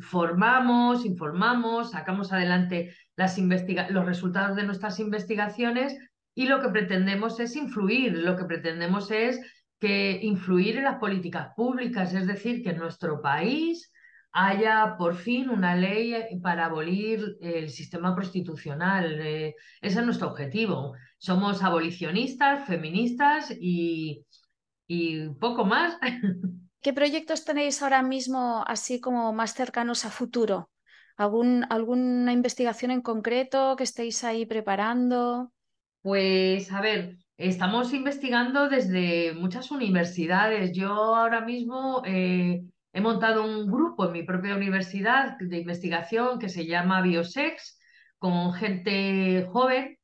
[0.00, 5.96] formamos, informamos, sacamos adelante las los resultados de nuestras investigaciones
[6.34, 9.40] y lo que pretendemos es influir, lo que pretendemos es
[9.78, 13.90] que influir en las políticas públicas, es decir, que nuestro país
[14.32, 19.20] haya por fin una ley para abolir el sistema prostitucional.
[19.20, 20.94] Eh, ese es nuestro objetivo.
[21.18, 24.24] Somos abolicionistas, feministas y,
[24.86, 25.98] y poco más.
[26.82, 30.70] ¿Qué proyectos tenéis ahora mismo así como más cercanos a futuro?
[31.16, 35.52] ¿Algún, ¿Alguna investigación en concreto que estéis ahí preparando?
[36.00, 40.72] Pues a ver, estamos investigando desde muchas universidades.
[40.72, 46.48] Yo ahora mismo eh, he montado un grupo en mi propia universidad de investigación que
[46.48, 47.78] se llama Biosex,
[48.18, 49.96] con gente joven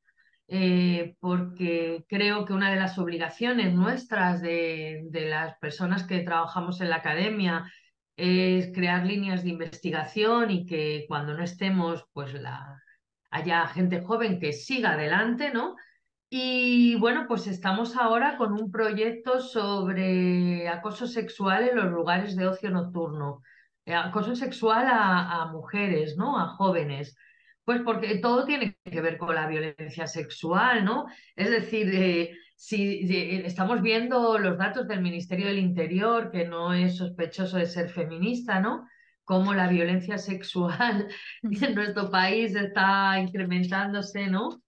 [0.49, 6.91] eh, porque creo que una de las obligaciones nuestras de, las personas que trabajamos en
[6.91, 7.65] la academia
[8.17, 12.81] es crear líneas de investigación y que cuando no estemos, pues la,
[13.31, 15.77] haya gente joven que siga adelante, ¿no?
[16.29, 22.49] Y bueno, pues estamos ahora con un proyecto sobre acoso sexual en los lugares de
[22.49, 23.43] ocio nocturno,
[23.85, 26.39] eh, acoso sexual a, a mujeres, ¿no?
[26.39, 27.17] A jóvenes.
[27.65, 31.07] Pues porque todo tiene que ver con la violencia sexual, ¿no?
[31.37, 33.07] Es decir, eh, si
[33.45, 38.61] estamos viendo los datos del Ministerio del Interior, que no es sospechoso de ser feminista,
[38.61, 38.87] ¿no?
[39.25, 41.09] Cómo la violencia sexual
[41.43, 44.61] en nuestro país está incrementándose, ¿no?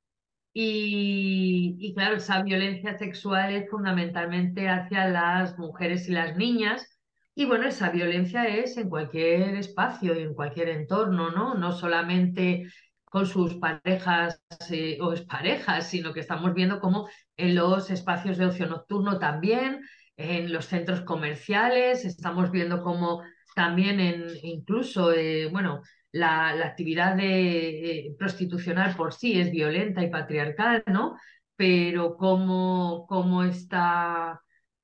[0.61, 6.99] Y, claro, esa violencia sexual es fundamentalmente hacia las mujeres y las niñas.
[7.37, 11.55] Y bueno, esa violencia es en cualquier espacio y en cualquier entorno, ¿no?
[11.55, 12.67] No solamente
[13.05, 18.47] con sus parejas eh, o parejas, sino que estamos viendo cómo en los espacios de
[18.47, 19.83] ocio nocturno también,
[20.17, 23.23] en los centros comerciales, estamos viendo cómo
[23.55, 30.11] también en incluso, eh, bueno, la, actividad de, eh, prostitucional por sí es violenta y
[30.11, 31.17] patriarcal, ¿no?
[31.57, 34.41] Pero cómo, cómo está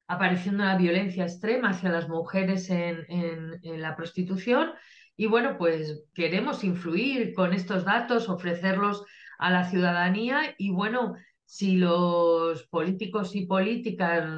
[0.06, 4.72] apareciendo la violencia extrema hacia las mujeres en, en la prostitución
[5.16, 9.04] y bueno, pues queremos influir con estos datos, ofrecerlos
[9.38, 14.28] a la ciudadanía y bueno, si los políticos y políticas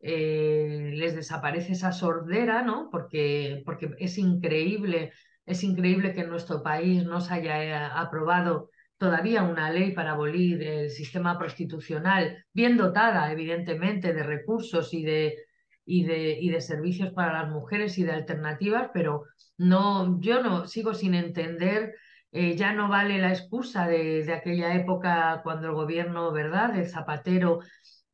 [0.00, 2.88] eh, les desaparece esa sordera, ¿no?
[2.90, 5.12] Porque, porque es increíble,
[5.48, 10.12] es increíble que en nuestro país no se haya eh, aprobado todavía una ley para
[10.12, 15.36] abolir el sistema prostitucional, bien dotada, evidentemente, de recursos y de,
[15.84, 19.24] y de, y de servicios para las mujeres y de alternativas, pero
[19.56, 21.94] no, yo no sigo sin entender,
[22.32, 26.86] eh, ya no vale la excusa de, de, aquella época cuando el gobierno, ¿verdad?, de
[26.86, 27.60] Zapatero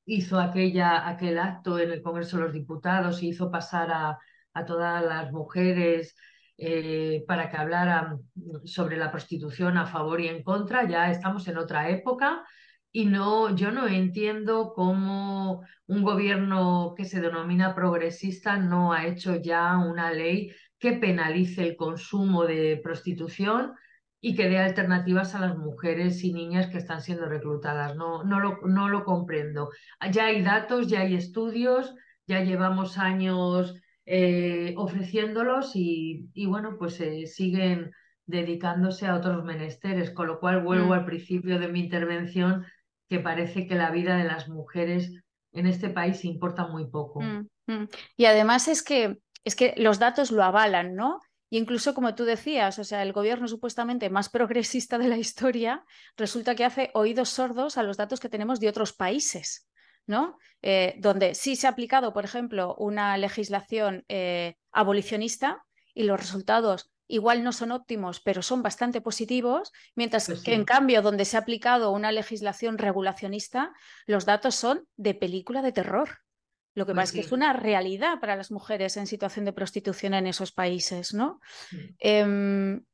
[0.05, 4.19] hizo aquella, aquel acto en el Congreso de los Diputados y hizo pasar a,
[4.53, 6.15] a todas las mujeres
[6.57, 8.21] eh, para que hablaran
[8.65, 10.89] sobre la prostitución a favor y en contra.
[10.89, 12.45] Ya estamos en otra época
[12.93, 19.35] y no, yo no entiendo cómo un gobierno que se denomina progresista no ha hecho
[19.37, 23.75] ya una ley que penalice el consumo de prostitución
[24.21, 27.97] y que dé alternativas a las mujeres y niñas que están siendo reclutadas.
[27.97, 29.71] No, no, lo, no lo comprendo.
[30.13, 31.95] Ya hay datos, ya hay estudios,
[32.27, 33.75] ya llevamos años
[34.07, 37.93] eh, ofreciéndolos y, y, bueno, pues eh, siguen
[38.27, 40.93] dedicándose a otros menesteres, con lo cual vuelvo mm.
[40.93, 42.65] al principio de mi intervención,
[43.09, 45.13] que parece que la vida de las mujeres
[45.53, 47.21] en este país importa muy poco.
[47.21, 47.89] Mm, mm.
[48.17, 51.21] Y además es que es que los datos lo avalan, ¿no?
[51.51, 55.85] Y incluso como tú decías, o sea, el gobierno supuestamente más progresista de la historia
[56.17, 59.69] resulta que hace oídos sordos a los datos que tenemos de otros países,
[60.07, 60.39] ¿no?
[60.63, 65.65] Eh, donde sí se ha aplicado, por ejemplo, una legislación eh, abolicionista
[65.95, 71.03] y los resultados igual no son óptimos, pero son bastante positivos, mientras que en cambio
[71.03, 73.73] donde se ha aplicado una legislación regulacionista,
[74.07, 76.21] los datos son de película de terror.
[76.75, 80.13] Lo que pasa es que es una realidad para las mujeres en situación de prostitución
[80.15, 81.41] en esos países, ¿no?
[82.01, 82.85] Em,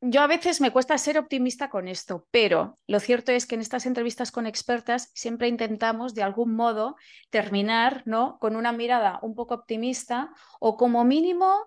[0.00, 3.60] yo a veces me cuesta ser optimista con esto, pero lo cierto es que en
[3.60, 6.96] estas entrevistas con expertas siempre intentamos de algún modo
[7.30, 8.38] terminar ¿no?
[8.38, 10.30] con una mirada un poco optimista
[10.60, 11.66] o como mínimo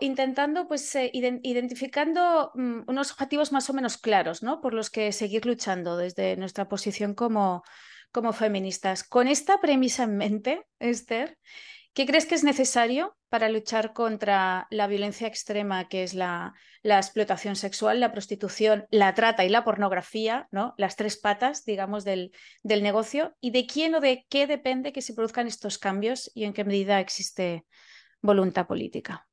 [0.00, 4.60] intentando pues eh, identificando mm, unos objetivos más o menos claros ¿no?
[4.60, 7.62] por los que seguir luchando desde nuestra posición como,
[8.10, 9.04] como feministas.
[9.04, 11.38] Con esta premisa en mente, Esther,
[11.98, 17.56] ¿qué crees que es necesario para luchar contra la violencia extrema que es la, explotación
[17.56, 20.74] sexual, la prostitución, la trata y la pornografía, ¿no?
[20.78, 22.30] las tres patas, digamos, del,
[22.62, 23.34] del negocio?
[23.40, 26.62] ¿Y de quién o de qué depende que se produzcan estos cambios y en qué
[26.62, 27.66] medida existe
[28.22, 29.27] voluntad política?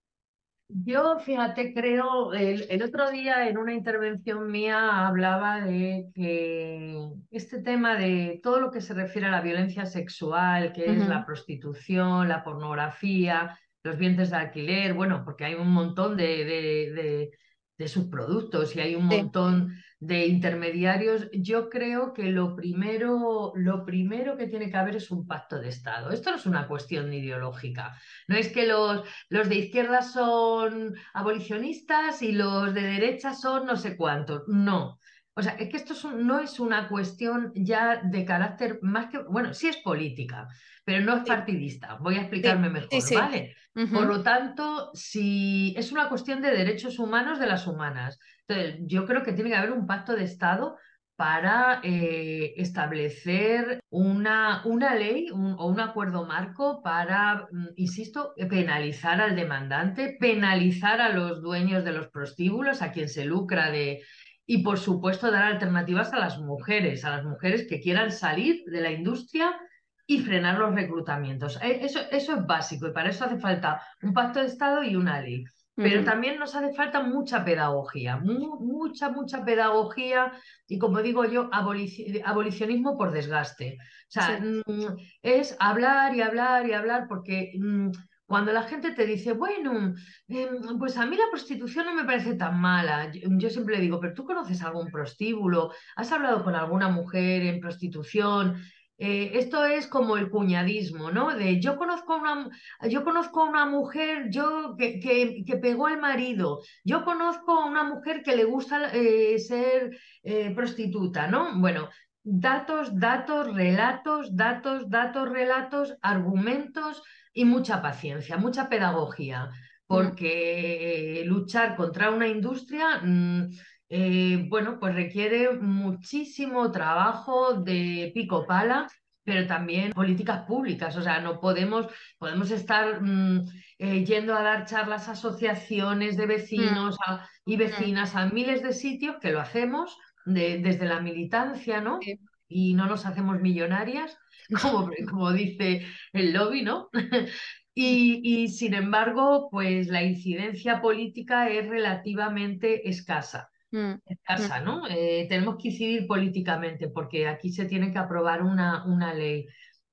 [0.68, 6.98] Yo, fíjate, creo, el, otro día en una intervención mía hablaba de que
[7.30, 11.24] este tema de todo lo que se refiere a la violencia sexual, que es la
[11.24, 17.32] prostitución, la pornografía, los vientres de alquiler, bueno, porque hay un montón de,
[17.78, 24.38] de subproductos y hay un montón de intermediarios, yo creo que lo primero, lo primero
[24.38, 26.12] que tiene que haber es un pacto de Estado.
[26.12, 27.98] Esto no es una cuestión ideológica.
[28.28, 33.78] No es que los, los de izquierda son abolicionistas y los de derecha son no
[33.78, 34.44] sé cuántos.
[34.48, 35.00] No.
[35.38, 39.54] O sea, es que esto no es una cuestión ya de carácter más que, bueno,
[39.54, 40.48] sí es política,
[40.86, 41.98] pero no es partidista.
[42.00, 43.56] Voy a explicarme mejor, ¿vale?
[43.74, 48.18] Por lo tanto, si es una cuestión de derechos humanos de las humanas.
[48.48, 50.78] Entonces, yo creo que tiene que haber un pacto de Estado
[51.18, 59.36] para eh, establecer una, una ley o un acuerdo marco para, mm, insisto, penalizar al
[59.36, 64.02] demandante, penalizar a los dueños de los prostíbulos, a quien se lucra de,
[64.46, 68.82] y por supuesto dar alternativas a las mujeres, a las mujeres que quieran salir de
[68.82, 69.60] la industria
[70.08, 71.60] y frenar los reclutamientos.
[71.62, 74.96] Eh, eso, eso es básico y para eso hace falta un pacto de Estado y
[74.96, 75.44] una ley.
[75.78, 80.32] Pero también nos hace falta mucha pedagogía, mucha, mucha pedagogía
[80.70, 83.78] y como digo yo, abolicionismo por desgaste.
[83.78, 87.90] O sea, mm, es hablar y hablar y hablar porque mm,
[88.26, 89.94] cuando la gente te dice, bueno,
[90.28, 94.00] em, pues a mí la prostitución no me parece tan mala, yo, siempre le digo,
[94.00, 98.62] pero tú conoces algún prostíbulo, has hablado con alguna mujer en prostitución,
[98.98, 101.36] eh, esto es como el cuñadismo, ¿no?
[101.36, 102.50] De yo conozco una,
[102.90, 108.24] yo conozco una mujer yo, que, que, pegó al marido, yo conozco a una mujer
[108.24, 111.60] que le gusta eh, ser eh, prostituta, ¿no?
[111.60, 111.90] Bueno,
[112.26, 119.52] datos, datos, relatos, datos, datos, relatos, argumentos y mucha paciencia, mucha pedagogía, mm.
[119.88, 123.52] porque luchar contra una industria, mm,
[123.90, 128.88] eh, bueno, pues requiere muchísimo trabajo de pico pala,
[129.24, 130.98] pero también políticas públicas.
[130.98, 131.86] O sea, no podemos,
[132.18, 133.46] podemos estar mm,
[133.78, 136.98] eh, yendo a dar charlas a asociaciones de vecinos
[137.46, 139.96] y vecinas a miles de sitios, que lo hacemos
[140.26, 142.00] desde la militancia, ¿no?
[142.48, 144.18] Y no nos hacemos millonarias,
[144.62, 146.90] como, como dice el lobby, ¿no?
[147.74, 153.50] y, sin embargo, pues la incidencia política es relativamente escasa.
[153.72, 154.66] Mm, escasa, mm.
[154.66, 154.88] ¿no?
[154.88, 159.48] Eh, tenemos que incidir políticamente porque aquí se tiene que aprobar una, una ley.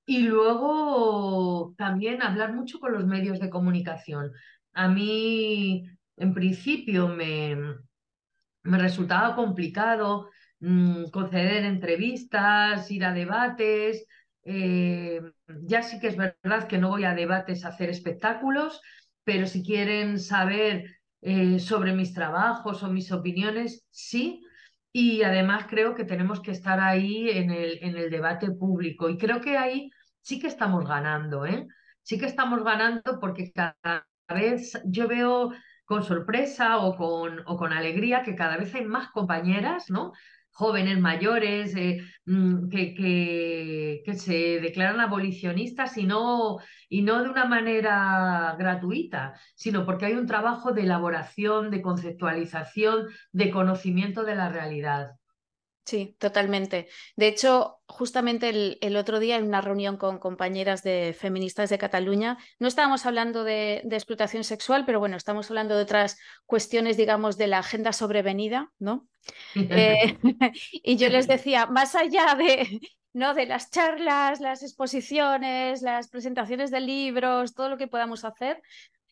[0.04, 4.32] Y luego también hablar mucho con los medios de comunicación.
[4.72, 5.84] A mí,
[6.16, 7.56] en principio, me,
[8.62, 14.06] me resultaba complicado mm, conceder entrevistas, ir a debates,
[14.44, 15.20] eh,
[15.62, 18.80] ya sí que es verdad que no voy a debates a hacer espectáculos,
[19.24, 24.42] pero si quieren saber eh, sobre mis trabajos o mis opiniones, sí.
[24.92, 29.08] Y además creo que tenemos que estar ahí en el, en el debate público.
[29.08, 29.90] Y creo que ahí
[30.20, 31.66] sí que estamos ganando, ¿eh?
[32.02, 35.52] Sí que estamos ganando porque cada vez yo veo
[35.84, 40.12] con sorpresa o con, o con alegría que cada vez hay más compañeras, ¿no?
[40.52, 46.58] jóvenes mayores eh, mm, que, que, se declaran abolicionistas y no,
[46.88, 53.08] y no de una manera gratuita, sino porque hay un trabajo de elaboración, de conceptualización,
[53.32, 55.12] de conocimiento de la realidad.
[55.84, 56.88] Sí, totalmente.
[57.16, 62.38] De hecho, justamente el, otro día en una reunión con compañeras de feministas de Cataluña,
[62.60, 67.48] no estábamos hablando de, explotación sexual, pero bueno, estamos hablando de otras cuestiones, digamos, de
[67.48, 69.08] la agenda sobrevenida, ¿no?
[69.56, 70.18] Eh,
[70.72, 72.80] y yo les decía, más allá de,
[73.12, 73.34] ¿no?
[73.34, 78.62] de las charlas, las exposiciones, las presentaciones de libros, todo lo que podamos hacer,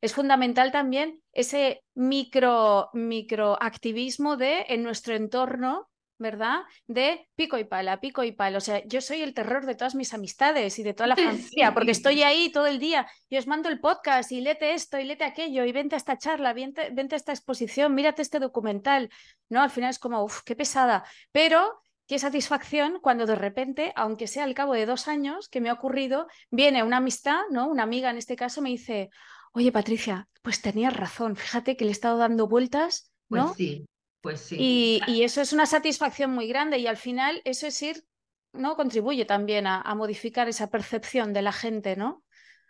[0.00, 5.90] es fundamental también ese micro, microactivismo de en nuestro entorno
[6.20, 6.60] ¿verdad?
[6.86, 8.58] De pico y pala, pico y pala.
[8.58, 11.74] O sea, yo soy el terror de todas mis amistades y de toda la familia,
[11.74, 15.04] porque estoy ahí todo el día y os mando el podcast y lete esto y
[15.04, 19.10] lete aquello y vente a esta charla, vente, vente a esta exposición, mírate este documental.
[19.48, 21.04] No, al final es como, uff, qué pesada.
[21.32, 25.70] Pero qué satisfacción cuando de repente, aunque sea al cabo de dos años que me
[25.70, 27.68] ha ocurrido, viene una amistad, ¿no?
[27.68, 29.10] Una amiga en este caso me dice,
[29.52, 33.46] oye Patricia, pues tenías razón, fíjate que le he estado dando vueltas, ¿no?
[33.46, 33.86] Pues sí.
[34.20, 35.00] Pues sí.
[35.06, 38.04] Y, eso es una satisfacción muy grande y al final eso es ir,
[38.52, 38.76] ¿no?
[38.76, 42.22] Contribuye también a, modificar esa percepción de la gente, ¿no?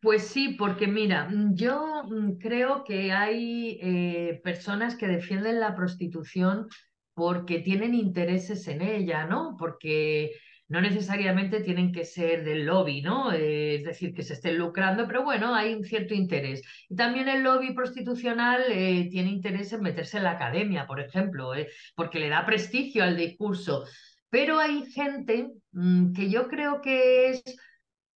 [0.02, 6.68] Pues sí, porque mira, yo mm, creo que hay eh, personas que defienden la prostitución
[7.14, 9.56] porque tienen intereses en ella, ¿no?
[9.58, 10.32] Porque
[10.70, 13.32] no necesariamente tienen que ser del lobby, ¿no?
[13.32, 16.62] Eh, es decir, que se estén lucrando, pero bueno, hay un cierto interés.
[16.88, 21.56] Y también el lobby prostitucional eh, tiene interés en meterse en la academia, por ejemplo,
[21.56, 23.84] eh, porque le da prestigio al discurso.
[24.28, 27.42] Pero hay gente mm, que yo creo que es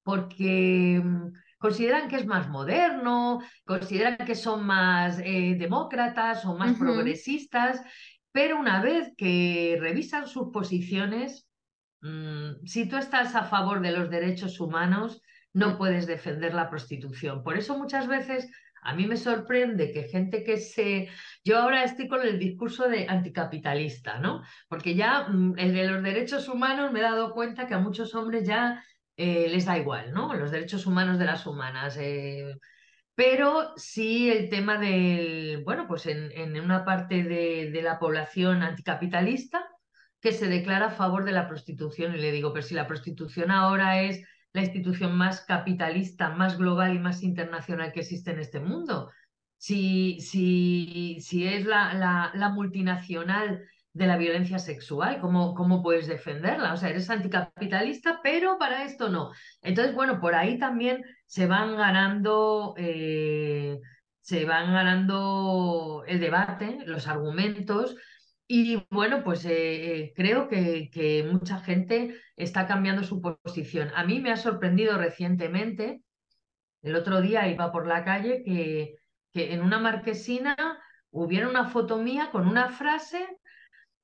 [0.04, 7.82] porque mm, consideran que es más moderno, consideran que son más demócratas o más progresistas,
[8.30, 11.48] pero una vez que revisan sus posiciones,
[12.04, 15.22] Mm, si tú estás a favor de los derechos humanos,
[15.54, 15.78] no mm.
[15.78, 17.42] puedes defender la prostitución.
[17.42, 18.50] Por eso muchas veces
[18.82, 21.08] a mí me sorprende que gente que se...
[21.44, 24.42] Yo ahora estoy con el discurso de anticapitalista, ¿no?
[24.68, 28.14] Porque ya mm, el de los derechos humanos me he dado cuenta que a muchos
[28.14, 28.84] hombres ya
[29.16, 30.34] eh, les da igual, ¿no?
[30.34, 31.96] Los derechos humanos de las humanas.
[31.98, 32.54] Eh,
[33.14, 39.64] pero sí el tema del, bueno, pues en, una parte de la población anticapitalista,
[40.24, 42.14] que se declara a favor de la prostitución.
[42.14, 46.96] Y le digo, pero si la prostitución ahora es la institución más capitalista, más global
[46.96, 49.10] y más internacional que existe en este mundo.
[49.58, 56.72] Si, si, si es la, la, multinacional de la violencia sexual, ¿cómo, ¿cómo puedes defenderla?
[56.72, 59.30] O sea, eres anticapitalista, pero para esto no.
[59.60, 63.78] Entonces, bueno, por ahí también se van ganando, eh,
[64.22, 67.94] se van ganando el debate, los argumentos,
[68.46, 73.90] y bueno, pues eh, eh, creo que, mucha gente está cambiando su posición.
[73.94, 76.02] A mí me ha sorprendido recientemente,
[76.82, 78.96] el otro día iba por la calle, que,
[79.32, 80.56] que en una marquesina
[81.10, 83.26] hubiera una foto mía con una frase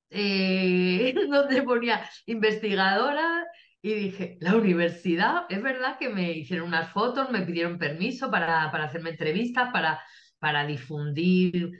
[0.09, 3.45] eh, donde ponía investigadora
[3.81, 8.71] y dije, la universidad, es verdad que me hicieron unas fotos, me pidieron permiso para,
[8.71, 10.01] para hacerme entrevistas, para,
[10.39, 11.71] para difundir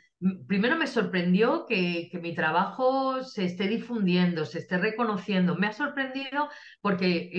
[0.47, 5.55] primero me sorprendió que, mi trabajo se esté difundiendo, se esté reconociendo.
[5.55, 6.49] Me ha sorprendido
[6.81, 7.29] porque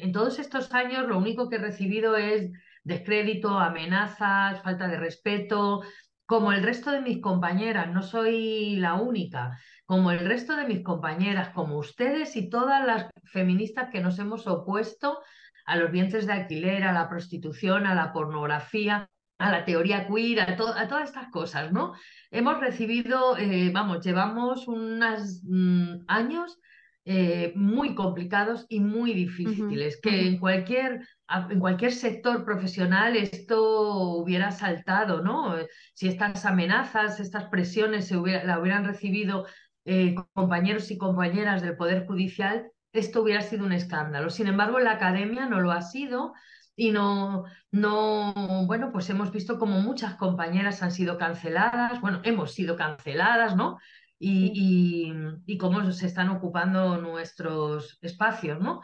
[0.00, 2.50] en, todos estos años lo único que he recibido es
[2.82, 5.82] descrédito, amenazas, falta de respeto,
[6.26, 10.82] como el resto de mis compañeras, no soy la única, como el resto de mis
[10.82, 15.20] compañeras, como ustedes y todas las feministas que nos hemos opuesto
[15.66, 19.08] a los vientres de alquiler, a la prostitución, a la pornografía,
[19.38, 21.94] a la teoría queer, a, a todas estas cosas, ¿no?
[22.34, 26.58] Hemos recibido, eh, vamos, llevamos unos mm, años
[27.04, 34.50] eh, muy complicados y muy difíciles, que en, cualquier, en cualquier sector profesional esto hubiera
[34.50, 35.54] saltado, ¿no?
[35.94, 39.46] Si estas amenazas, estas presiones se la hubieran recibido
[39.84, 44.28] eh, compañeros y compañeras del Poder Judicial, esto hubiera sido un escándalo.
[44.28, 46.32] Sin embargo, la academia no lo ha sido
[46.76, 52.52] y no, no, bueno, pues hemos visto como muchas compañeras han sido canceladas, bueno, hemos
[52.52, 53.78] sido canceladas, ¿no?
[54.18, 55.12] Y,
[55.46, 58.80] y, cómo se están ocupando nuestros espacios, ¿no?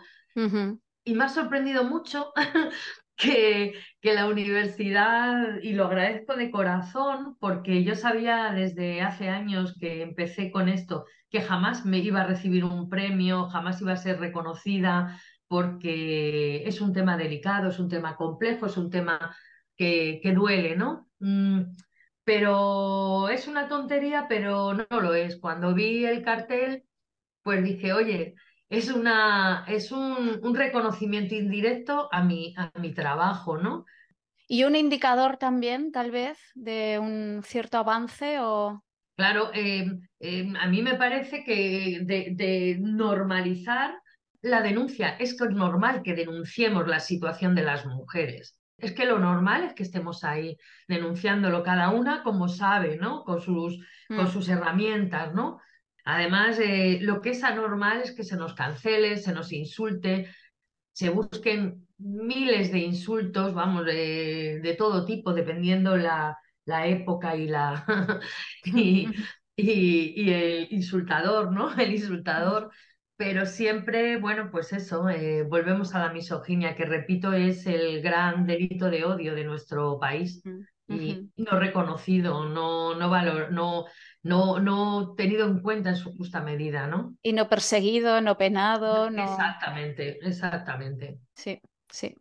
[1.04, 2.32] Y me ha sorprendido mucho
[3.16, 9.76] que, que la universidad, y lo agradezco de corazón, porque yo sabía desde hace años
[9.80, 13.96] que empecé con esto, que jamás me iba a recibir un premio, jamás iba a
[13.96, 15.20] ser reconocida,
[15.50, 19.36] porque es un tema delicado, es un tema complejo, es un tema
[19.76, 21.08] que, duele, ¿no?
[21.18, 21.62] Mm,
[22.22, 25.40] pero es una tontería, pero no lo es.
[25.40, 26.84] Cuando vi el cartel,
[27.42, 28.36] pues dije, oye,
[28.68, 33.86] es, una, es un, reconocimiento indirecto a mi, a mi trabajo, ¿no?
[34.46, 38.84] ¿Y un indicador también, tal vez, de un cierto avance o...?
[39.16, 43.99] Claro, eh, eh, a mí me parece que de normalizar
[44.42, 48.56] la denuncia, es que es normal que denunciemos la situación de las mujeres.
[48.78, 50.56] Es que lo normal es que estemos ahí
[50.88, 53.24] denunciándolo cada una como sabe, ¿no?
[53.24, 53.78] Con sus,
[54.08, 54.28] con mm.
[54.28, 55.60] sus herramientas, ¿no?
[56.04, 60.30] Además, eh, lo que es anormal es que se nos cancele, se nos insulte,
[60.92, 67.84] se busquen miles de insultos, vamos, de, todo tipo, dependiendo la, la época y la
[68.64, 69.08] y,
[69.56, 71.74] y, el insultador, ¿no?
[71.78, 72.70] El insultador
[73.20, 78.46] pero siempre, bueno, pues eso, eh, volvemos a la misoginia, que repito, es el gran
[78.46, 80.42] delito de odio de nuestro país
[80.88, 83.84] y no reconocido, no, no, valor, no,
[84.22, 87.14] no, no tenido en cuenta en su justa medida, ¿no?
[87.22, 89.10] Y no perseguido, no penado.
[89.10, 89.22] No...
[89.22, 91.18] Exactamente, exactamente.
[91.34, 91.60] Sí,
[91.90, 92.16] sí.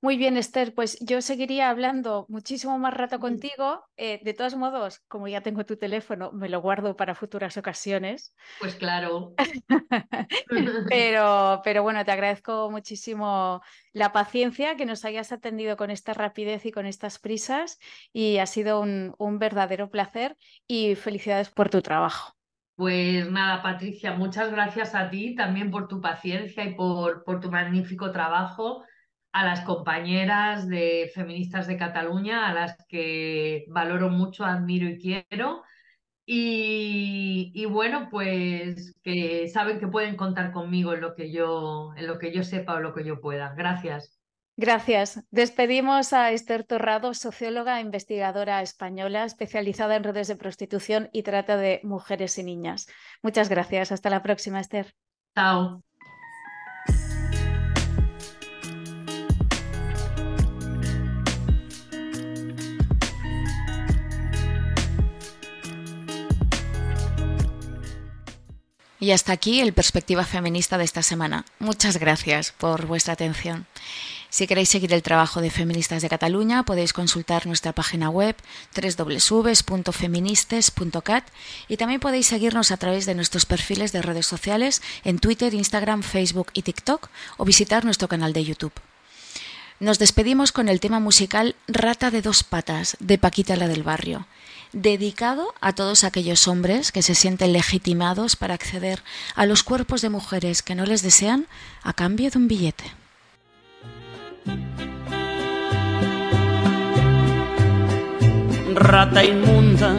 [0.00, 3.84] Muy bien, Esther, pues yo seguiría hablando muchísimo más rato contigo.
[3.96, 8.34] Eh, de todos modos, como ya tengo tu teléfono, me lo guardo para futuras ocasiones.
[8.60, 9.34] Pues claro.
[10.88, 13.60] pero, pero bueno, te agradezco muchísimo
[13.92, 17.78] la paciencia que nos hayas atendido con esta rapidez y con estas prisas
[18.12, 20.36] y ha sido un verdadero placer
[20.66, 22.38] y felicidades por tu trabajo.
[22.78, 27.50] Pues nada, Patricia, muchas gracias a ti también por tu paciencia y por, por tu
[27.50, 28.84] magnífico trabajo,
[29.40, 35.62] a las compañeras de feministas de Cataluña, a las que valoro mucho, admiro y quiero.
[36.26, 42.06] Y, y, bueno, pues que saben que pueden contar conmigo en lo que yo, en
[42.06, 43.54] lo que yo sepa o lo que yo pueda.
[43.56, 44.18] Gracias.
[44.60, 45.24] Gracias.
[45.30, 51.56] Despedimos a Esther Torrado, socióloga e investigadora española especializada en redes de prostitución y trata
[51.56, 52.88] de mujeres y niñas.
[53.22, 53.92] Muchas gracias.
[53.92, 54.94] Hasta la próxima, Esther.
[55.36, 55.87] Chao.
[69.00, 71.44] Y hasta aquí el Perspectiva Feminista de esta semana.
[71.60, 73.66] Muchas gracias por vuestra atención.
[74.30, 78.36] Si queréis seguir el trabajo de Feministas de Cataluña, podéis consultar nuestra página web
[78.74, 81.24] www.feministes.cat
[81.68, 86.02] y también podéis seguirnos a través de nuestros perfiles de redes sociales en Twitter, Instagram,
[86.02, 88.74] Facebook y TikTok o visitar nuestro canal de YouTube.
[89.80, 94.26] Nos despedimos con el tema musical Rata de dos patas de Paquita la del Barrio
[94.72, 99.02] dedicado a todos aquellos hombres que se sienten legitimados para acceder
[99.34, 101.46] a los cuerpos de mujeres que no les desean
[101.82, 102.84] a cambio de un billete.
[108.74, 109.96] Rata inmunda,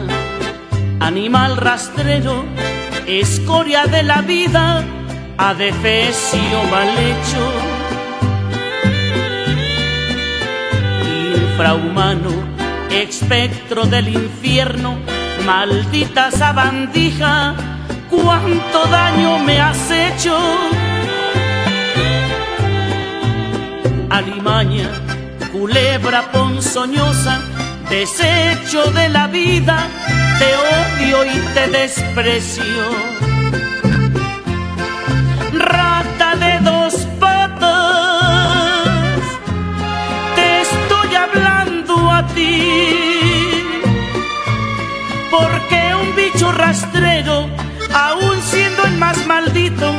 [1.00, 2.44] animal rastrero,
[3.06, 4.84] escoria de la vida,
[5.36, 7.52] adefesio mal hecho,
[11.60, 12.30] infrahumano
[12.90, 14.96] espectro del infierno,
[15.44, 17.54] maldita sabandija,
[18.08, 20.38] cuánto daño me has hecho.
[24.08, 24.88] Alimaña,
[25.52, 27.42] culebra ponzoñosa,
[27.90, 29.86] desecho de la vida,
[30.38, 33.20] te odio y te desprecio.
[47.92, 49.92] Aún siendo el más maldito,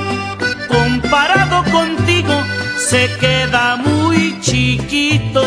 [0.70, 2.34] comparado contigo,
[2.78, 5.44] se queda muy chiquito.